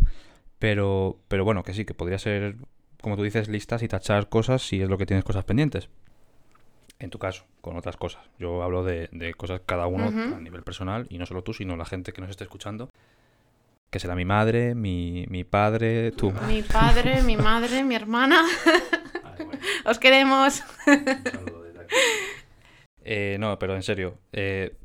Pero, 0.59 1.19
pero 1.27 1.43
bueno, 1.43 1.63
que 1.63 1.73
sí, 1.73 1.83
que 1.85 1.93
podría 1.93 2.19
ser, 2.19 2.55
como 3.01 3.17
tú 3.17 3.23
dices, 3.23 3.49
listas 3.49 3.83
y 3.83 3.87
tachar 3.87 4.29
cosas 4.29 4.61
si 4.61 4.81
es 4.81 4.87
lo 4.87 4.97
que 4.97 5.05
tienes 5.05 5.25
cosas 5.25 5.43
pendientes. 5.43 5.89
En 6.99 7.09
tu 7.09 7.17
caso, 7.17 7.45
con 7.61 7.75
otras 7.75 7.97
cosas. 7.97 8.23
Yo 8.37 8.61
hablo 8.61 8.83
de, 8.83 9.09
de 9.11 9.33
cosas 9.33 9.61
cada 9.65 9.87
uno 9.87 10.07
a 10.07 10.39
nivel 10.39 10.61
personal 10.61 11.07
y 11.09 11.17
no 11.17 11.25
solo 11.25 11.43
tú, 11.43 11.53
sino 11.53 11.75
la 11.75 11.85
gente 11.85 12.13
que 12.13 12.21
nos 12.21 12.29
esté 12.29 12.43
escuchando. 12.43 12.89
Que 13.91 13.99
será 13.99 14.15
mi 14.15 14.25
madre, 14.25 14.73
mi, 14.73 15.25
mi 15.29 15.43
padre, 15.43 16.11
tú. 16.13 16.31
Mi 16.47 16.63
padre, 16.63 17.21
mi 17.21 17.37
madre, 17.49 17.83
mi 17.83 17.93
hermana. 17.95 18.43
Os 19.85 19.99
queremos. 19.99 20.63
Eh, 23.03 23.37
no, 23.39 23.57
pero 23.59 23.75
en 23.75 23.83
serio. 23.83 24.17
eh, 24.31 24.75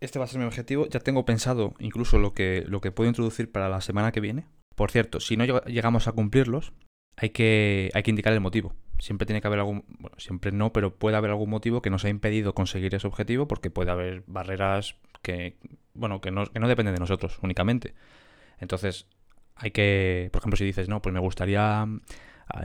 este 0.00 0.18
va 0.18 0.24
a 0.26 0.28
ser 0.28 0.38
mi 0.40 0.46
objetivo. 0.46 0.86
Ya 0.88 1.00
tengo 1.00 1.24
pensado 1.24 1.74
incluso 1.78 2.18
lo 2.18 2.32
que, 2.34 2.64
lo 2.66 2.80
que 2.80 2.92
puedo 2.92 3.08
introducir 3.08 3.50
para 3.50 3.68
la 3.68 3.80
semana 3.80 4.12
que 4.12 4.20
viene. 4.20 4.46
Por 4.74 4.90
cierto, 4.90 5.20
si 5.20 5.36
no 5.36 5.44
lleg- 5.44 5.64
llegamos 5.66 6.06
a 6.06 6.12
cumplirlos, 6.12 6.72
hay 7.16 7.30
que, 7.30 7.90
hay 7.94 8.02
que 8.02 8.10
indicar 8.10 8.32
el 8.32 8.40
motivo. 8.40 8.74
Siempre 8.98 9.26
tiene 9.26 9.40
que 9.40 9.46
haber 9.48 9.58
algún. 9.60 9.84
Bueno, 9.98 10.16
siempre 10.18 10.52
no, 10.52 10.72
pero 10.72 10.94
puede 10.94 11.16
haber 11.16 11.30
algún 11.30 11.50
motivo 11.50 11.82
que 11.82 11.90
nos 11.90 12.04
ha 12.04 12.08
impedido 12.08 12.54
conseguir 12.54 12.94
ese 12.94 13.06
objetivo 13.06 13.46
porque 13.48 13.70
puede 13.70 13.90
haber 13.90 14.22
barreras 14.26 14.96
que. 15.22 15.56
Bueno, 15.94 16.20
que 16.20 16.30
no, 16.30 16.46
que 16.46 16.58
no 16.60 16.68
dependen 16.68 16.94
de 16.94 17.00
nosotros 17.00 17.38
únicamente. 17.42 17.94
Entonces, 18.58 19.06
hay 19.54 19.70
que. 19.70 20.28
Por 20.32 20.40
ejemplo, 20.40 20.56
si 20.56 20.64
dices, 20.64 20.88
no, 20.88 21.00
pues 21.02 21.12
me 21.12 21.20
gustaría 21.20 21.84
mm, 21.86 22.00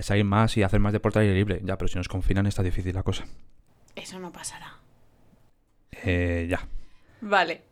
salir 0.01 0.25
más 0.25 0.55
y 0.57 0.63
hacer 0.63 0.79
más 0.79 0.93
deporte 0.93 1.19
al 1.19 1.23
aire 1.25 1.35
libre. 1.35 1.61
Ya, 1.63 1.77
pero 1.77 1.87
si 1.87 1.97
nos 1.97 2.07
confinan 2.07 2.45
está 2.47 2.63
difícil 2.63 2.93
la 2.95 3.03
cosa. 3.03 3.25
Eso 3.95 4.19
no 4.19 4.31
pasará. 4.31 4.75
Eh, 6.03 6.47
ya. 6.49 6.67
Vale. 7.21 7.63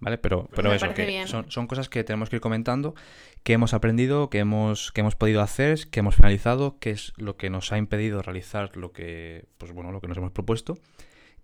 ¿Vale? 0.00 0.16
Pero, 0.18 0.48
pero 0.54 0.70
Me 0.70 0.76
eso, 0.76 0.94
que 0.94 1.26
son, 1.26 1.50
son 1.50 1.66
cosas 1.66 1.88
que 1.88 2.04
tenemos 2.04 2.30
que 2.30 2.36
ir 2.36 2.40
comentando, 2.40 2.94
que 3.42 3.52
hemos 3.54 3.74
aprendido, 3.74 4.30
que 4.30 4.38
hemos, 4.38 4.92
que 4.92 5.00
hemos 5.00 5.16
podido 5.16 5.42
hacer, 5.42 5.88
que 5.90 5.98
hemos 6.00 6.14
finalizado, 6.14 6.78
que 6.78 6.90
es 6.90 7.12
lo 7.16 7.36
que 7.36 7.50
nos 7.50 7.72
ha 7.72 7.78
impedido 7.78 8.22
realizar 8.22 8.76
lo 8.76 8.92
que, 8.92 9.46
pues 9.58 9.72
bueno, 9.72 9.90
lo 9.90 10.00
que 10.00 10.06
nos 10.06 10.16
hemos 10.16 10.30
propuesto. 10.30 10.78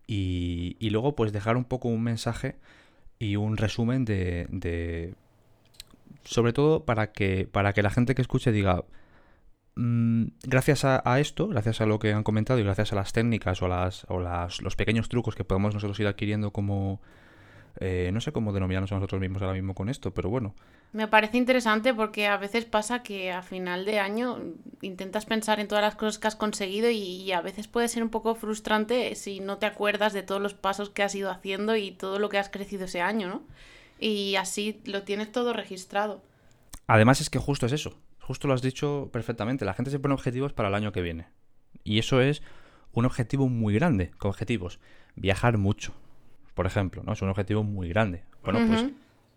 Y, 0.06 0.76
y 0.78 0.90
luego, 0.90 1.16
pues 1.16 1.32
dejar 1.32 1.56
un 1.56 1.64
poco 1.64 1.88
un 1.88 2.02
mensaje 2.02 2.54
y 3.18 3.34
un 3.36 3.56
resumen 3.56 4.04
de. 4.04 4.46
de- 4.50 5.14
sobre 6.24 6.52
todo 6.52 6.84
para 6.84 7.12
que, 7.12 7.48
para 7.50 7.72
que 7.72 7.82
la 7.82 7.90
gente 7.90 8.14
que 8.14 8.22
escuche 8.22 8.52
diga. 8.52 8.84
"Mm, 9.76 10.26
gracias 10.44 10.84
a, 10.84 11.20
esto, 11.20 11.48
gracias 11.48 11.80
a 11.80 11.86
lo 11.86 11.98
que 11.98 12.12
han 12.12 12.22
comentado 12.22 12.60
y 12.60 12.62
gracias 12.62 12.92
a 12.92 12.96
las 12.96 13.12
técnicas 13.12 13.60
o, 13.62 13.68
las, 13.68 14.06
o 14.08 14.20
las, 14.20 14.62
los 14.62 14.76
pequeños 14.76 15.08
trucos 15.08 15.34
que 15.34 15.44
podemos 15.44 15.74
nosotros 15.74 15.98
ir 15.98 16.06
adquiriendo 16.06 16.52
como, 16.52 17.00
eh, 17.80 18.10
no 18.12 18.20
sé 18.20 18.30
cómo 18.30 18.52
denominarnos 18.52 18.92
a 18.92 18.96
nosotros 18.96 19.20
mismos 19.20 19.42
ahora 19.42 19.54
mismo 19.54 19.74
con 19.74 19.88
esto, 19.88 20.14
pero 20.14 20.30
bueno. 20.30 20.54
Me 20.92 21.08
parece 21.08 21.38
interesante 21.38 21.92
porque 21.92 22.28
a 22.28 22.36
veces 22.36 22.66
pasa 22.66 23.02
que 23.02 23.32
a 23.32 23.42
final 23.42 23.84
de 23.84 23.98
año 23.98 24.38
intentas 24.80 25.26
pensar 25.26 25.58
en 25.58 25.66
todas 25.66 25.82
las 25.82 25.96
cosas 25.96 26.20
que 26.20 26.28
has 26.28 26.36
conseguido 26.36 26.88
y, 26.88 26.98
y 26.98 27.32
a 27.32 27.40
veces 27.40 27.66
puede 27.66 27.88
ser 27.88 28.04
un 28.04 28.10
poco 28.10 28.36
frustrante 28.36 29.12
si 29.16 29.40
no 29.40 29.58
te 29.58 29.66
acuerdas 29.66 30.12
de 30.12 30.22
todos 30.22 30.40
los 30.40 30.54
pasos 30.54 30.90
que 30.90 31.02
has 31.02 31.12
ido 31.16 31.32
haciendo 31.32 31.74
y 31.74 31.90
todo 31.90 32.20
lo 32.20 32.28
que 32.28 32.38
has 32.38 32.48
crecido 32.48 32.84
ese 32.84 33.00
año, 33.00 33.26
¿no? 33.26 33.42
Y 34.06 34.36
así 34.36 34.82
lo 34.84 35.02
tienes 35.04 35.32
todo 35.32 35.52
registrado. 35.54 36.22
Además 36.86 37.20
es 37.22 37.30
que 37.30 37.38
justo 37.38 37.64
es 37.64 37.72
eso. 37.72 37.96
Justo 38.20 38.46
lo 38.48 38.52
has 38.54 38.60
dicho 38.60 39.08
perfectamente. 39.12 39.64
La 39.64 39.72
gente 39.72 39.90
se 39.90 39.98
pone 39.98 40.12
objetivos 40.12 40.52
para 40.52 40.68
el 40.68 40.74
año 40.74 40.92
que 40.92 41.00
viene. 41.00 41.28
Y 41.84 41.98
eso 41.98 42.20
es 42.20 42.42
un 42.92 43.06
objetivo 43.06 43.48
muy 43.48 43.72
grande. 43.74 44.10
Con 44.18 44.28
objetivos. 44.28 44.78
Viajar 45.16 45.56
mucho. 45.56 45.94
Por 46.54 46.66
ejemplo, 46.66 47.02
¿no? 47.02 47.12
Es 47.14 47.22
un 47.22 47.30
objetivo 47.30 47.62
muy 47.62 47.88
grande. 47.88 48.24
Bueno, 48.42 48.60
pues, 48.66 48.82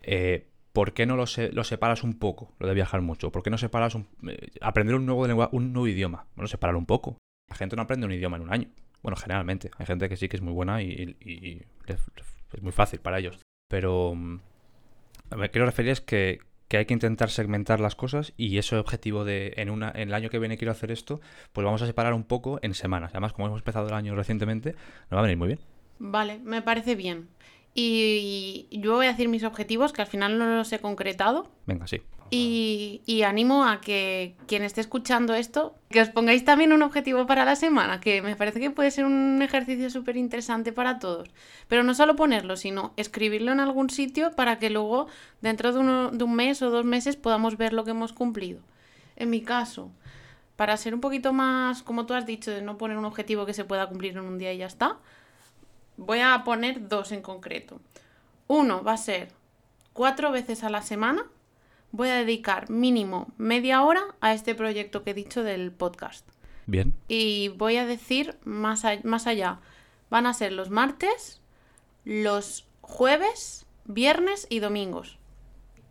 eh, 0.01 0.47
¿por 0.73 0.93
qué 0.93 1.05
no 1.05 1.15
lo, 1.15 1.27
se- 1.27 1.51
lo 1.53 1.63
separas 1.63 2.03
un 2.03 2.19
poco, 2.19 2.53
lo 2.59 2.67
de 2.67 2.73
viajar 2.73 3.01
mucho? 3.01 3.31
¿Por 3.31 3.43
qué 3.43 3.49
no 3.49 3.57
separas 3.57 3.95
un- 3.95 4.07
eh, 4.29 4.49
aprender 4.59 4.95
un 4.95 5.05
nuevo, 5.05 5.25
lengua- 5.27 5.49
un 5.53 5.71
nuevo 5.71 5.87
idioma? 5.87 6.25
Bueno, 6.35 6.47
separar 6.49 6.75
un 6.75 6.85
poco. 6.85 7.17
La 7.49 7.55
gente 7.55 7.75
no 7.77 7.83
aprende 7.83 8.05
un 8.05 8.11
idioma 8.11 8.35
en 8.35 8.43
un 8.43 8.51
año. 8.53 8.67
Bueno, 9.01 9.15
generalmente. 9.15 9.71
Hay 9.77 9.85
gente 9.85 10.09
que 10.09 10.17
sí 10.17 10.27
que 10.27 10.35
es 10.35 10.41
muy 10.41 10.51
buena 10.53 10.81
y, 10.83 11.15
y- 11.21 11.61
es 11.87 12.61
muy 12.61 12.73
fácil 12.73 12.99
para 12.99 13.17
ellos. 13.19 13.39
Pero 13.69 14.13
mm, 14.15 14.39
me 15.35 15.49
quiero 15.49 15.65
referir 15.65 15.91
es 15.91 16.01
que, 16.01 16.39
que 16.67 16.77
hay 16.77 16.85
que 16.85 16.93
intentar 16.93 17.29
segmentar 17.29 17.79
las 17.79 17.95
cosas 17.95 18.33
y 18.37 18.57
ese 18.57 18.77
objetivo 18.77 19.25
de 19.25 19.53
en, 19.57 19.69
una, 19.69 19.91
en 19.93 20.09
el 20.09 20.13
año 20.13 20.29
que 20.29 20.39
viene 20.39 20.57
quiero 20.57 20.71
hacer 20.71 20.91
esto, 20.91 21.21
pues 21.53 21.65
vamos 21.65 21.81
a 21.81 21.87
separar 21.87 22.13
un 22.13 22.23
poco 22.23 22.59
en 22.61 22.73
semanas. 22.73 23.11
Además, 23.11 23.33
como 23.33 23.47
hemos 23.47 23.59
empezado 23.59 23.87
el 23.87 23.93
año 23.93 24.15
recientemente, 24.15 24.73
nos 25.09 25.17
va 25.17 25.19
a 25.19 25.23
venir 25.23 25.37
muy 25.37 25.47
bien. 25.47 25.59
Vale, 25.99 26.39
me 26.39 26.61
parece 26.61 26.95
bien. 26.95 27.29
Y 27.73 28.67
yo 28.71 28.95
voy 28.95 29.05
a 29.05 29.11
decir 29.11 29.29
mis 29.29 29.43
objetivos, 29.43 29.93
que 29.93 30.01
al 30.01 30.07
final 30.07 30.39
no 30.39 30.57
los 30.57 30.71
he 30.73 30.79
concretado. 30.79 31.51
Venga, 31.67 31.85
sí. 31.85 32.01
Y, 32.29 33.01
y 33.05 33.21
animo 33.21 33.63
a 33.63 33.79
que 33.79 34.35
quien 34.47 34.63
esté 34.63 34.81
escuchando 34.81 35.33
esto, 35.33 35.75
que 35.89 36.01
os 36.01 36.09
pongáis 36.09 36.43
también 36.43 36.73
un 36.73 36.81
objetivo 36.81 37.25
para 37.25 37.45
la 37.45 37.55
semana, 37.55 38.01
que 38.01 38.21
me 38.21 38.35
parece 38.35 38.59
que 38.59 38.69
puede 38.69 38.91
ser 38.91 39.05
un 39.05 39.41
ejercicio 39.41 39.89
súper 39.89 40.17
interesante 40.17 40.73
para 40.73 40.99
todos. 40.99 41.29
Pero 41.69 41.83
no 41.83 41.93
solo 41.93 42.17
ponerlo, 42.17 42.57
sino 42.57 42.91
escribirlo 42.97 43.53
en 43.53 43.61
algún 43.61 43.89
sitio 43.89 44.31
para 44.31 44.59
que 44.59 44.69
luego, 44.69 45.07
dentro 45.41 45.71
de, 45.71 45.79
uno- 45.79 46.11
de 46.11 46.23
un 46.25 46.35
mes 46.35 46.61
o 46.61 46.69
dos 46.69 46.83
meses, 46.83 47.15
podamos 47.15 47.55
ver 47.55 47.71
lo 47.71 47.85
que 47.85 47.91
hemos 47.91 48.11
cumplido. 48.11 48.59
En 49.15 49.29
mi 49.29 49.41
caso, 49.41 49.89
para 50.57 50.75
ser 50.75 50.93
un 50.93 50.99
poquito 50.99 51.31
más, 51.31 51.81
como 51.81 52.05
tú 52.05 52.13
has 52.13 52.25
dicho, 52.25 52.51
de 52.51 52.61
no 52.61 52.77
poner 52.77 52.97
un 52.97 53.05
objetivo 53.05 53.45
que 53.45 53.53
se 53.53 53.63
pueda 53.63 53.87
cumplir 53.87 54.17
en 54.17 54.25
un 54.25 54.37
día 54.37 54.51
y 54.51 54.57
ya 54.57 54.65
está, 54.65 54.97
voy 55.95 56.19
a 56.19 56.43
poner 56.43 56.89
dos 56.89 57.13
en 57.13 57.21
concreto. 57.21 57.79
Uno 58.47 58.83
va 58.83 58.93
a 58.93 58.97
ser 58.97 59.29
cuatro 59.93 60.29
veces 60.31 60.65
a 60.65 60.69
la 60.69 60.81
semana 60.81 61.25
voy 61.91 62.09
a 62.09 62.15
dedicar 62.15 62.69
mínimo 62.69 63.31
media 63.37 63.83
hora 63.83 64.01
a 64.21 64.33
este 64.33 64.55
proyecto 64.55 65.03
que 65.03 65.11
he 65.11 65.13
dicho 65.13 65.43
del 65.43 65.71
podcast. 65.71 66.27
Bien. 66.65 66.93
Y 67.07 67.49
voy 67.49 67.77
a 67.77 67.85
decir 67.85 68.35
más, 68.43 68.83
a- 68.85 68.99
más 69.03 69.25
allá. 69.27 69.59
Van 70.09 70.25
a 70.25 70.33
ser 70.33 70.51
los 70.51 70.69
martes, 70.69 71.41
los 72.03 72.67
jueves, 72.81 73.65
viernes 73.85 74.47
y 74.49 74.59
domingos. 74.59 75.17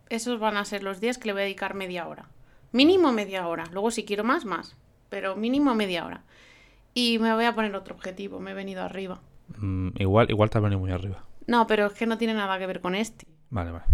Esos 0.09 0.39
van 0.39 0.57
a 0.57 0.65
ser 0.65 0.83
los 0.83 0.99
días 1.01 1.17
que 1.17 1.27
le 1.27 1.33
voy 1.33 1.41
a 1.41 1.45
dedicar 1.45 1.73
media 1.73 2.07
hora. 2.07 2.29
Mínimo 2.71 3.11
media 3.11 3.47
hora. 3.47 3.65
Luego 3.71 3.91
si 3.91 4.05
quiero 4.05 4.23
más, 4.23 4.45
más. 4.45 4.75
Pero 5.09 5.35
mínimo 5.35 5.73
media 5.75 6.05
hora. 6.05 6.23
Y 6.93 7.19
me 7.19 7.33
voy 7.33 7.45
a 7.45 7.53
poner 7.55 7.75
otro 7.75 7.95
objetivo, 7.95 8.39
me 8.39 8.51
he 8.51 8.53
venido 8.53 8.83
arriba. 8.83 9.21
Mm, 9.59 9.89
igual, 9.99 10.29
igual 10.29 10.49
te 10.49 10.57
has 10.57 10.63
venido 10.63 10.79
muy 10.79 10.91
arriba. 10.91 11.23
No, 11.45 11.67
pero 11.67 11.85
es 11.87 11.93
que 11.93 12.05
no 12.05 12.17
tiene 12.17 12.33
nada 12.33 12.57
que 12.59 12.65
ver 12.67 12.81
con 12.81 12.95
este. 12.95 13.25
Vale, 13.49 13.71
vale. 13.71 13.85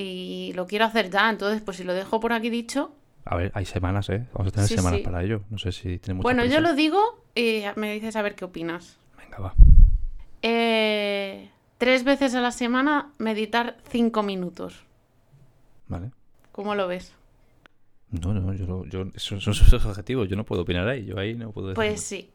Y 0.00 0.52
lo 0.54 0.66
quiero 0.68 0.84
hacer 0.84 1.10
ya, 1.10 1.28
entonces 1.28 1.60
pues 1.60 1.76
si 1.76 1.82
lo 1.84 1.92
dejo 1.92 2.20
por 2.20 2.32
aquí 2.32 2.50
dicho... 2.50 2.92
A 3.24 3.36
ver, 3.36 3.50
hay 3.54 3.64
semanas, 3.64 4.08
¿eh? 4.10 4.26
Vamos 4.32 4.48
a 4.48 4.50
tener 4.52 4.68
Sí, 4.68 4.76
semanas 4.76 5.00
sí. 5.00 5.04
para 5.04 5.22
ello. 5.24 5.42
No 5.50 5.58
sé 5.58 5.72
si 5.72 5.98
tiene 5.98 6.14
mucha 6.14 6.22
Bueno, 6.22 6.44
yo 6.44 6.60
lo 6.60 6.74
digo 6.74 7.24
y 7.34 7.62
me 7.76 7.92
dices 7.92 8.14
a 8.14 8.22
ver 8.22 8.34
qué 8.36 8.44
opinas. 8.44 8.96
Venga, 9.18 9.38
va. 9.38 9.54
Eh, 10.42 11.50
tres 11.78 12.04
veces 12.04 12.34
a 12.36 12.40
la 12.40 12.52
semana 12.52 13.12
meditar 13.18 13.76
cinco 13.90 14.22
minutos. 14.22 14.84
Vale. 15.88 16.12
¿Cómo 16.52 16.74
lo 16.74 16.86
ves? 16.88 17.12
No, 18.10 18.32
no, 18.32 18.54
yo, 18.54 18.86
yo 18.86 19.06
esos 19.14 19.42
son 19.42 19.52
sus 19.52 19.74
objetivos. 19.84 20.28
Yo 20.28 20.36
no 20.36 20.44
puedo 20.44 20.62
opinar 20.62 20.88
ahí. 20.88 21.04
Yo 21.04 21.18
ahí 21.18 21.34
no 21.34 21.50
puedo 21.50 21.68
decir 21.68 21.74
Pues 21.74 22.00
sí. 22.02 22.30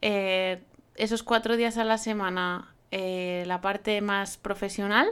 Eh, 0.00 0.62
esos 0.94 1.22
cuatro 1.22 1.56
días 1.56 1.76
a 1.76 1.84
la 1.84 1.98
semana, 1.98 2.74
eh, 2.90 3.44
la 3.46 3.60
parte 3.60 4.00
más 4.00 4.36
profesional 4.38 5.08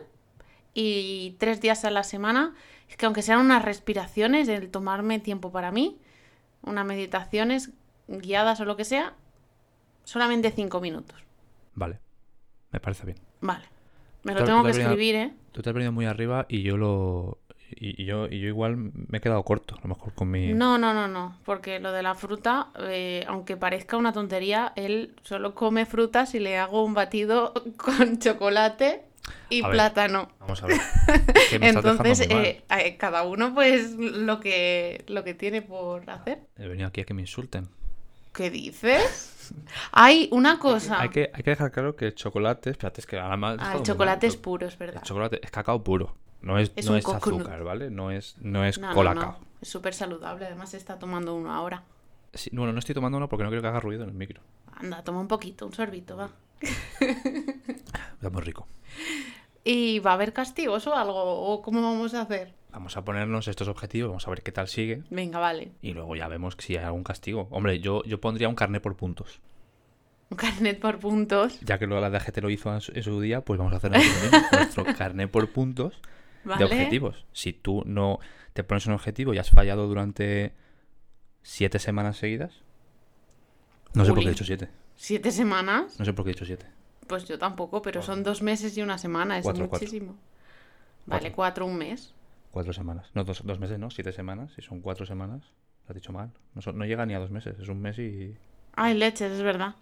y 0.74 1.36
tres 1.38 1.60
días 1.60 1.84
a 1.84 1.90
la 1.90 2.02
semana, 2.04 2.54
es 2.88 2.96
que 2.96 3.06
aunque 3.06 3.22
sean 3.22 3.40
unas 3.40 3.64
respiraciones, 3.64 4.48
el 4.48 4.70
tomarme 4.70 5.18
tiempo 5.18 5.50
para 5.52 5.70
mí, 5.70 5.98
unas 6.62 6.84
meditaciones 6.86 7.70
guiadas 8.08 8.60
o 8.60 8.64
lo 8.64 8.76
que 8.76 8.84
sea, 8.84 9.14
solamente 10.04 10.50
cinco 10.50 10.80
minutos. 10.80 11.18
Vale. 11.74 11.98
Me 12.72 12.80
parece 12.80 13.06
bien. 13.06 13.18
Vale. 13.40 13.64
Me 14.22 14.34
lo 14.34 14.44
tengo 14.44 14.62
que 14.62 14.68
venido- 14.72 14.90
escribir, 14.90 15.14
¿eh? 15.14 15.32
Tú 15.52 15.62
te 15.62 15.70
has 15.70 15.74
venido 15.74 15.92
muy 15.92 16.06
arriba 16.06 16.46
y 16.48 16.62
yo 16.62 16.76
lo. 16.76 17.38
Y, 17.72 18.02
y 18.02 18.04
yo, 18.04 18.26
y 18.26 18.40
yo 18.40 18.48
igual 18.48 18.76
me 18.76 19.18
he 19.18 19.20
quedado 19.20 19.44
corto, 19.44 19.76
a 19.76 19.80
lo 19.82 19.88
mejor 19.94 20.12
con 20.14 20.30
mi. 20.30 20.52
No, 20.52 20.76
no, 20.76 20.92
no, 20.92 21.06
no, 21.08 21.38
porque 21.44 21.78
lo 21.78 21.92
de 21.92 22.02
la 22.02 22.14
fruta, 22.16 22.68
eh, 22.80 23.24
aunque 23.28 23.56
parezca 23.56 23.96
una 23.96 24.12
tontería, 24.12 24.72
él 24.74 25.14
solo 25.22 25.54
come 25.54 25.86
frutas 25.86 26.34
y 26.34 26.40
le 26.40 26.58
hago 26.58 26.84
un 26.84 26.94
batido 26.94 27.54
con 27.76 28.18
chocolate 28.18 29.04
y 29.48 29.62
A 29.62 29.66
ver. 29.68 29.74
plátano. 29.76 30.30
Vamos 30.40 30.62
a 30.62 30.66
ver. 30.66 30.80
Entonces, 31.52 32.20
eh, 32.22 32.62
eh, 32.70 32.96
cada 32.96 33.22
uno 33.24 33.54
pues 33.54 33.92
lo 33.92 34.40
que, 34.40 35.04
lo 35.08 35.24
que 35.24 35.34
tiene 35.34 35.62
por 35.62 36.08
hacer. 36.10 36.40
He 36.56 36.68
venido 36.68 36.88
aquí 36.88 37.00
a 37.00 37.04
que 37.04 37.14
me 37.14 37.22
insulten. 37.22 37.68
¿Qué 38.32 38.50
dices? 38.50 39.52
Hay 39.92 40.28
una 40.32 40.58
cosa. 40.58 41.00
Hay 41.00 41.08
que, 41.08 41.30
hay 41.34 41.42
que 41.42 41.50
dejar 41.50 41.72
claro 41.72 41.96
que 41.96 42.06
el 42.06 42.14
chocolate. 42.14 42.70
Espérate, 42.70 43.00
es 43.00 43.06
que 43.06 43.18
has 43.18 43.38
Ah, 43.42 43.74
el 43.76 43.82
chocolate 43.82 44.26
mal. 44.26 44.34
es 44.34 44.36
puro, 44.36 44.66
es 44.66 44.74
El 44.74 44.78
verdad. 44.78 45.02
chocolate 45.02 45.40
es 45.42 45.50
cacao 45.50 45.82
puro. 45.82 46.14
No 46.40 46.58
es, 46.58 46.72
Es 46.76 46.86
no 46.86 46.96
es 46.96 47.06
azúcar, 47.06 47.62
¿vale? 47.64 47.90
No 47.90 48.10
es, 48.10 48.36
no 48.38 48.64
es 48.64 48.78
no, 48.78 48.94
colacao. 48.94 49.32
no. 49.32 49.38
Es 49.60 49.68
súper 49.68 49.92
saludable, 49.92 50.46
además 50.46 50.70
se 50.70 50.76
está 50.78 50.98
tomando 50.98 51.34
uno 51.34 51.52
ahora. 51.52 51.82
Sí, 52.32 52.48
bueno, 52.52 52.72
no 52.72 52.78
estoy 52.78 52.94
tomando 52.94 53.18
uno 53.18 53.28
porque 53.28 53.42
no 53.42 53.50
quiero 53.50 53.60
que 53.60 53.68
haga 53.68 53.80
ruido 53.80 54.04
en 54.04 54.10
el 54.10 54.14
micro. 54.14 54.40
Anda, 54.74 55.02
toma 55.02 55.20
un 55.20 55.28
poquito, 55.28 55.66
un 55.66 55.74
sorbito, 55.74 56.16
va. 56.16 56.30
Está 58.20 58.28
muy 58.28 58.42
rico. 58.42 58.68
¿Y 59.64 59.98
va 60.00 60.10
a 60.10 60.14
haber 60.14 60.34
castigos 60.34 60.86
o 60.86 60.94
algo? 60.94 61.14
¿O 61.16 61.62
cómo 61.62 61.80
vamos 61.80 62.12
a 62.12 62.20
hacer? 62.20 62.52
Vamos 62.70 62.94
a 62.98 63.02
ponernos 63.02 63.48
estos 63.48 63.66
objetivos, 63.66 64.10
vamos 64.10 64.26
a 64.26 64.30
ver 64.30 64.42
qué 64.42 64.52
tal 64.52 64.68
sigue. 64.68 65.04
Venga, 65.08 65.38
vale. 65.38 65.72
Y 65.80 65.94
luego 65.94 66.14
ya 66.16 66.28
vemos 66.28 66.54
si 66.58 66.76
hay 66.76 66.84
algún 66.84 67.02
castigo. 67.02 67.48
Hombre, 67.50 67.80
yo, 67.80 68.04
yo 68.04 68.20
pondría 68.20 68.50
un 68.50 68.54
carnet 68.54 68.82
por 68.82 68.94
puntos. 68.94 69.40
Un 70.28 70.36
carnet 70.36 70.78
por 70.78 70.98
puntos. 70.98 71.60
Ya 71.60 71.78
que 71.78 71.86
luego 71.86 72.02
la 72.02 72.10
DGT 72.10 72.38
lo 72.42 72.50
hizo 72.50 72.74
en 72.74 72.82
su, 72.82 72.92
en 72.94 73.02
su 73.02 73.18
día, 73.22 73.40
pues 73.40 73.58
vamos 73.58 73.72
a 73.72 73.78
hacer 73.78 73.90
nuestro 73.90 74.84
carnet 74.98 75.30
por 75.30 75.50
puntos 75.50 75.98
¿Vale? 76.44 76.58
de 76.58 76.64
objetivos. 76.66 77.24
Si 77.32 77.54
tú 77.54 77.82
no 77.86 78.18
te 78.52 78.64
pones 78.64 78.84
un 78.84 78.92
objetivo 78.92 79.32
y 79.32 79.38
has 79.38 79.48
fallado 79.48 79.86
durante 79.86 80.52
siete 81.42 81.78
semanas 81.78 82.18
seguidas. 82.18 82.52
No 83.94 84.04
sé 84.04 84.12
por 84.12 84.20
qué 84.20 84.26
he 84.26 84.32
dicho 84.32 84.44
siete. 84.44 84.68
¿Siete 84.94 85.32
semanas? 85.32 85.98
No 85.98 86.04
sé 86.04 86.12
por 86.12 86.26
qué 86.26 86.32
he 86.32 86.34
dicho 86.34 86.44
siete. 86.44 86.66
Pues 87.10 87.24
yo 87.26 87.38
tampoco, 87.38 87.82
pero 87.82 88.00
son 88.02 88.22
dos 88.22 88.40
meses 88.40 88.76
y 88.78 88.82
una 88.82 88.96
semana, 88.96 89.36
es 89.38 89.42
Cuatro, 89.44 89.68
cuatro. 89.68 89.84
muchísimo. 89.86 90.16
Vale, 91.06 91.32
Cuatro. 91.32 91.66
un 91.66 91.76
mes. 91.76 92.14
Cuatro 92.52 92.72
semanas. 92.72 93.10
No, 93.14 93.24
dos, 93.24 93.42
dos 93.44 93.58
meses, 93.58 93.78
no, 93.78 93.90
siete 93.90 94.12
semanas. 94.12 94.52
Si 94.54 94.62
son 94.62 94.80
cuatro 94.80 95.04
semanas, 95.06 95.42
lo 95.86 95.90
has 95.90 95.94
dicho 95.94 96.12
mal. 96.12 96.30
No, 96.54 96.62
son- 96.62 96.78
no 96.78 96.84
llega 96.84 97.04
ni 97.06 97.14
a 97.14 97.18
dos 97.18 97.30
meses, 97.30 97.58
es 97.58 97.68
un 97.68 97.80
mes 97.82 97.98
y 97.98 98.36
Ay, 98.76 98.94
leches, 98.94 99.32
es 99.32 99.42
verdad. 99.42 99.74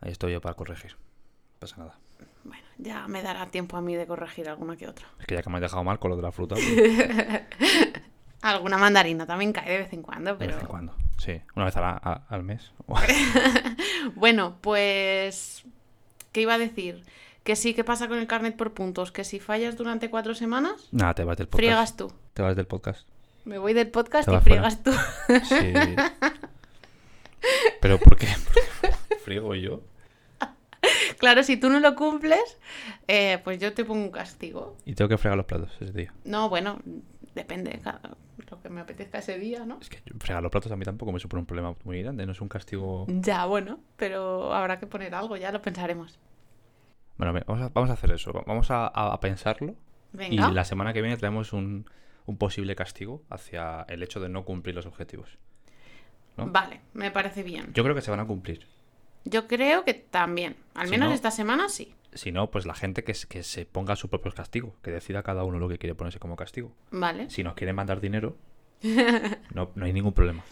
ahí 0.00 0.12
estoy 0.12 0.32
yo 0.32 0.40
para 0.40 0.54
corregir. 0.54 0.92
No 0.92 1.58
pasa 1.60 1.76
nada. 1.78 1.98
Bueno, 2.44 2.64
ya 2.78 3.08
me 3.08 3.22
dará 3.22 3.46
tiempo 3.46 3.76
a 3.76 3.80
mí 3.80 3.94
de 3.96 4.06
corregir 4.06 4.48
alguna 4.48 4.76
que 4.76 4.86
otra. 4.86 5.06
Es 5.18 5.26
que 5.26 5.34
ya 5.34 5.42
que 5.42 5.50
me 5.50 5.56
has 5.56 5.62
dejado 5.62 5.82
mal 5.82 5.98
con 5.98 6.10
lo 6.10 6.16
de 6.16 6.22
la 6.22 6.30
fruta, 6.32 6.54
pues, 6.56 6.66
Alguna 8.42 8.76
mandarina 8.78 9.26
también 9.26 9.52
cae 9.52 9.70
de 9.70 9.78
vez 9.78 9.92
en 9.92 10.02
cuando, 10.02 10.32
de 10.32 10.36
pero... 10.38 10.52
vez 10.52 10.60
en 10.62 10.68
cuando. 10.68 10.94
Sí, 11.18 11.40
una 11.56 11.64
vez 11.64 11.76
a 11.76 11.80
la- 11.80 12.00
a- 12.02 12.26
al 12.28 12.42
mes. 12.42 12.72
Bueno, 14.14 14.56
pues... 14.60 15.64
¿Qué 16.36 16.42
iba 16.42 16.52
a 16.52 16.58
decir? 16.58 17.02
Que 17.44 17.56
sí, 17.56 17.72
¿qué 17.72 17.82
pasa 17.82 18.08
con 18.08 18.18
el 18.18 18.26
carnet 18.26 18.54
por 18.58 18.74
puntos? 18.74 19.10
Que 19.10 19.24
si 19.24 19.40
fallas 19.40 19.74
durante 19.74 20.10
cuatro 20.10 20.34
semanas, 20.34 20.86
Nada, 20.92 21.14
te 21.14 21.24
vas 21.24 21.38
del 21.38 21.46
podcast. 21.46 21.56
friegas 21.58 21.96
tú. 21.96 22.12
Te 22.34 22.42
vas 22.42 22.54
del 22.54 22.66
podcast. 22.66 23.08
Me 23.46 23.56
voy 23.56 23.72
del 23.72 23.88
podcast 23.90 24.28
Te 24.28 24.34
y 24.34 24.40
fuera. 24.40 24.70
friegas 24.70 24.82
tú. 24.82 24.92
Sí. 25.48 25.72
¿Pero 27.80 27.98
por 27.98 28.16
qué? 28.18 28.26
Porque 28.44 28.96
friego 29.24 29.54
yo. 29.54 29.80
claro, 31.16 31.42
si 31.42 31.56
tú 31.56 31.70
no 31.70 31.80
lo 31.80 31.94
cumples, 31.94 32.58
eh, 33.08 33.40
pues 33.42 33.58
yo 33.58 33.72
te 33.72 33.86
pongo 33.86 34.02
un 34.04 34.10
castigo. 34.10 34.76
Y 34.84 34.92
tengo 34.94 35.08
que 35.08 35.16
fregar 35.16 35.38
los 35.38 35.46
platos 35.46 35.70
ese 35.80 35.92
día. 35.92 36.12
No, 36.24 36.50
bueno, 36.50 36.80
depende, 37.34 37.80
cada- 37.82 38.14
lo 38.50 38.60
que 38.60 38.68
me 38.68 38.82
apetezca 38.82 39.18
ese 39.18 39.38
día, 39.38 39.64
¿no? 39.64 39.78
Es 39.80 39.88
que 39.88 40.02
fregar 40.20 40.42
los 40.42 40.52
platos 40.52 40.70
a 40.70 40.76
mí 40.76 40.84
tampoco 40.84 41.12
me 41.12 41.18
supone 41.18 41.40
un 41.40 41.46
problema 41.46 41.74
muy 41.84 42.02
grande. 42.02 42.26
No 42.26 42.32
es 42.32 42.40
un 42.42 42.48
castigo. 42.48 43.06
Ya, 43.08 43.46
bueno, 43.46 43.80
pero 43.96 44.52
habrá 44.52 44.78
que 44.78 44.86
poner 44.86 45.14
algo, 45.14 45.36
ya 45.38 45.50
lo 45.50 45.62
pensaremos. 45.62 46.18
Bueno, 47.18 47.32
vamos 47.46 47.62
a, 47.62 47.68
vamos 47.70 47.90
a 47.90 47.94
hacer 47.94 48.10
eso. 48.12 48.32
Vamos 48.46 48.68
a, 48.70 49.18
pensarlo. 49.20 49.74
Venga. 50.12 50.48
Y 50.50 50.52
la 50.54 50.64
semana 50.64 50.92
que 50.92 51.00
viene 51.02 51.16
traemos 51.16 51.52
un, 51.52 51.88
un 52.26 52.36
posible 52.38 52.74
castigo 52.76 53.22
hacia 53.30 53.82
el 53.88 54.02
hecho 54.02 54.20
de 54.20 54.28
no 54.28 54.44
cumplir 54.44 54.74
los 54.74 54.86
objetivos. 54.86 55.38
¿no? 56.36 56.46
Vale, 56.50 56.80
me 56.92 57.10
parece 57.10 57.42
bien. 57.42 57.72
Yo 57.72 57.82
creo 57.82 57.94
que 57.94 58.02
se 58.02 58.10
van 58.10 58.20
a 58.20 58.26
cumplir. 58.26 58.66
Yo 59.24 59.46
creo 59.48 59.84
que 59.84 59.94
también. 59.94 60.56
Al 60.74 60.86
Si 60.86 60.90
menos 60.92 61.08
no- 61.08 61.14
esta 61.14 61.30
semana 61.30 61.68
sí. 61.68 61.94
Si 62.12 62.32
no, 62.32 62.50
pues 62.50 62.64
la 62.66 62.74
gente 62.74 63.04
que, 63.04 63.12
se- 63.14 63.26
que 63.26 63.42
se 63.42 63.66
ponga 63.66 63.96
su 63.96 64.08
propio 64.08 64.32
castigo. 64.32 64.74
Que 64.82 64.90
decida 64.90 65.22
cada 65.22 65.44
uno 65.44 65.58
lo 65.58 65.68
que 65.68 65.78
quiere 65.78 65.94
ponerse 65.94 66.18
como 66.18 66.36
castigo. 66.36 66.72
Vale. 66.90 67.28
Si 67.30 67.42
nos 67.42 67.54
quieren 67.54 67.74
mandar 67.76 68.00
dinero, 68.00 68.36
no, 69.54 69.70
no 69.74 69.84
hay 69.84 69.92
ningún 69.92 70.12
problema. 70.12 70.42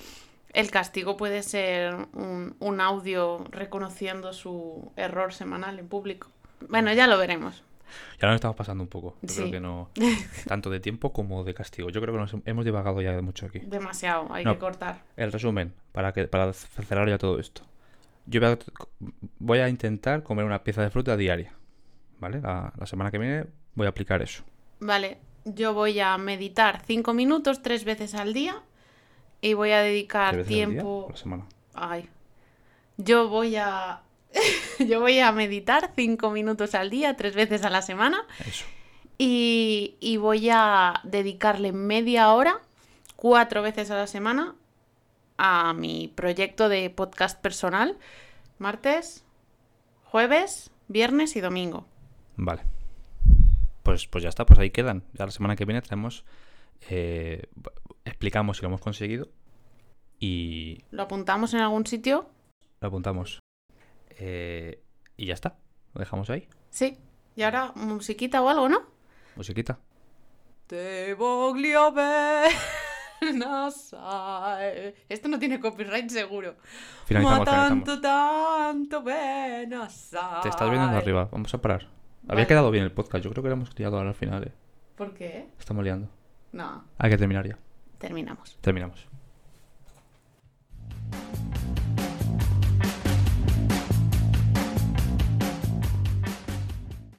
El 0.53 0.71
castigo 0.71 1.17
puede 1.17 1.43
ser 1.43 1.95
un, 2.13 2.57
un 2.61 2.81
audio 2.81 3.45
reconociendo 3.51 4.33
su 4.33 4.93
error 4.97 5.33
semanal 5.33 5.79
en 5.79 5.89
público. 5.89 6.29
Bueno, 6.69 6.93
ya 6.93 7.07
lo 7.07 7.19
veremos. 7.19 7.63
Ya 8.21 8.27
nos 8.29 8.37
estamos 8.37 8.57
pasando 8.57 8.83
un 8.83 8.89
poco. 8.89 9.17
Yo 9.23 9.29
Sí. 9.29 9.41
creo 9.41 9.51
que 9.53 9.61
no. 9.61 9.91
Tanto 10.49 10.71
de 10.71 10.81
tiempo 10.81 11.13
como 11.13 11.45
de 11.45 11.55
castigo. 11.55 11.91
Yo 11.91 12.01
creo 12.01 12.15
que 12.15 12.21
nos 12.21 12.35
hemos 12.45 12.65
divagado 12.65 13.01
ya 13.03 13.21
mucho 13.23 13.47
aquí. 13.47 13.61
Demasiado, 13.61 14.27
hay 14.33 14.45
No. 14.45 14.55
que 14.55 14.59
cortar. 14.59 15.03
El 15.17 15.31
resumen, 15.31 15.75
para, 15.93 16.13
que, 16.13 16.27
para 16.27 16.53
cerrar 16.53 17.09
ya 17.09 17.19
todo 17.19 17.39
esto. 17.39 17.63
Yo 18.27 18.41
voy 18.41 18.51
a, 18.51 18.59
voy 19.39 19.59
a 19.59 19.69
intentar 19.69 20.23
comer 20.23 20.45
una 20.47 20.65
pieza 20.65 20.83
de 20.83 20.91
fruta 20.91 21.17
diaria. 21.17 21.53
¿Vale? 22.19 22.41
La, 22.41 22.73
la 22.79 22.87
semana 22.87 23.11
que 23.11 23.19
viene 23.19 23.45
voy 23.75 23.87
a 23.87 23.91
aplicar 23.91 24.23
eso. 24.23 24.43
Vale, 24.81 25.19
yo 25.45 25.75
voy 25.75 26.01
a 26.01 26.17
meditar 26.17 26.83
cinco 26.87 27.13
minutos 27.13 27.61
tres 27.63 27.85
veces 27.85 28.15
al 28.15 28.33
día 28.33 28.63
y 29.43 29.53
voy 29.53 29.73
a 29.73 29.81
dedicar 29.81 30.33
¿Tres 30.33 30.47
veces 30.47 30.63
al 30.65 30.71
día 30.71 30.75
tiempo. 30.81 31.07
o 31.07 31.11
la 31.11 31.17
semana? 31.17 31.45
Ay. 31.75 32.09
Yo 32.97 33.29
voy 33.29 33.57
a. 33.57 34.01
Yo 34.79 35.01
voy 35.01 35.19
a 35.21 35.31
meditar 35.33 35.93
cinco 35.97 36.31
minutos 36.31 36.75
al 36.75 36.91
día, 36.91 37.17
tres 37.17 37.35
veces 37.35 37.65
a 37.65 37.71
la 37.71 37.83
semana. 37.83 38.23
Eso. 38.47 38.65
Y, 39.19 39.97
y 40.01 40.17
voy 40.17 40.49
a 40.51 41.01
dedicarle 41.05 41.73
media 41.73 42.33
hora, 42.33 42.61
cuatro 43.17 43.63
veces 43.63 43.91
a 43.91 43.97
la 43.97 44.07
semana, 44.07 44.55
a 45.39 45.73
mi 45.73 46.13
proyecto 46.15 46.69
de 46.69 46.91
podcast 46.91 47.41
personal. 47.41 47.97
Martes, 48.59 49.25
jueves, 50.05 50.71
viernes 50.89 51.37
y 51.37 51.41
domingo. 51.41 51.87
Vale. 52.37 52.63
Pues, 53.83 54.07
pues 54.07 54.23
ya 54.25 54.31
está, 54.31 54.47
pues 54.47 54.59
ahí 54.59 54.71
quedan. 54.71 55.05
Ya 55.13 55.27
la 55.27 55.31
semana 55.31 55.57
que 55.57 55.65
viene 55.65 55.83
traemos. 55.83 56.25
eh, 56.91 57.47
explicamos 58.05 58.57
si 58.57 58.63
lo 58.63 58.69
hemos 58.69 58.81
conseguido. 58.81 59.29
Y 60.19 60.85
¿Lo 60.91 61.03
apuntamos 61.05 61.55
en 61.55 61.61
algún 61.61 61.87
sitio? 61.87 62.29
lo 62.81 62.89
apuntamos. 62.89 63.39
Eh, 64.19 64.83
y 65.17 65.27
ya 65.27 65.35
está. 65.35 65.57
Lo 65.95 66.01
dejamos 66.01 66.31
ahí. 66.31 66.49
Sí. 66.71 66.97
Y 67.37 67.43
ahora, 67.43 67.73
musiquita 67.75 68.43
o 68.43 68.49
algo, 68.49 68.69
¿no? 68.69 68.83
Musiquita. 69.37 69.79
Te 70.67 71.15
voglio 71.15 71.93
bene 71.93 72.55
assai. 73.47 74.95
Esto 75.09 75.29
no 75.29 75.39
tiene 75.39 75.61
copyright 75.61 76.09
seguro. 76.11 76.57
Finalizamos, 77.07 77.39
Ma 77.41 77.45
finalizamos. 77.45 77.85
tanto, 77.85 78.01
tanto 78.01 79.03
bene 79.03 79.77
assai. 79.77 80.43
Te 80.43 80.49
estás 80.49 80.71
viendo 80.71 80.89
de 80.91 80.97
arriba. 80.97 81.29
Vamos 81.31 81.53
a 81.55 81.59
parar. 81.61 81.83
Había 82.25 82.35
Vale. 82.37 82.47
quedado 82.47 82.71
bien 82.71 82.85
el 82.85 82.93
podcast. 82.93 83.23
Yo 83.25 83.31
creo 83.31 83.43
que 83.43 83.49
lo 83.51 83.55
hemos 83.57 83.79
liado 83.79 83.97
ahora 83.97 84.11
al 84.11 84.15
final. 84.15 84.45
eh. 84.45 84.53
¿Por 84.97 85.13
qué? 85.13 85.49
Estamos 85.59 85.85
liando. 85.85 86.09
No, 86.53 86.85
Hay 86.99 87.11
que 87.11 87.19
terminar 87.19 87.47
ya. 87.47 87.59
terminamos. 87.99 88.57
Terminamos. 88.61 89.09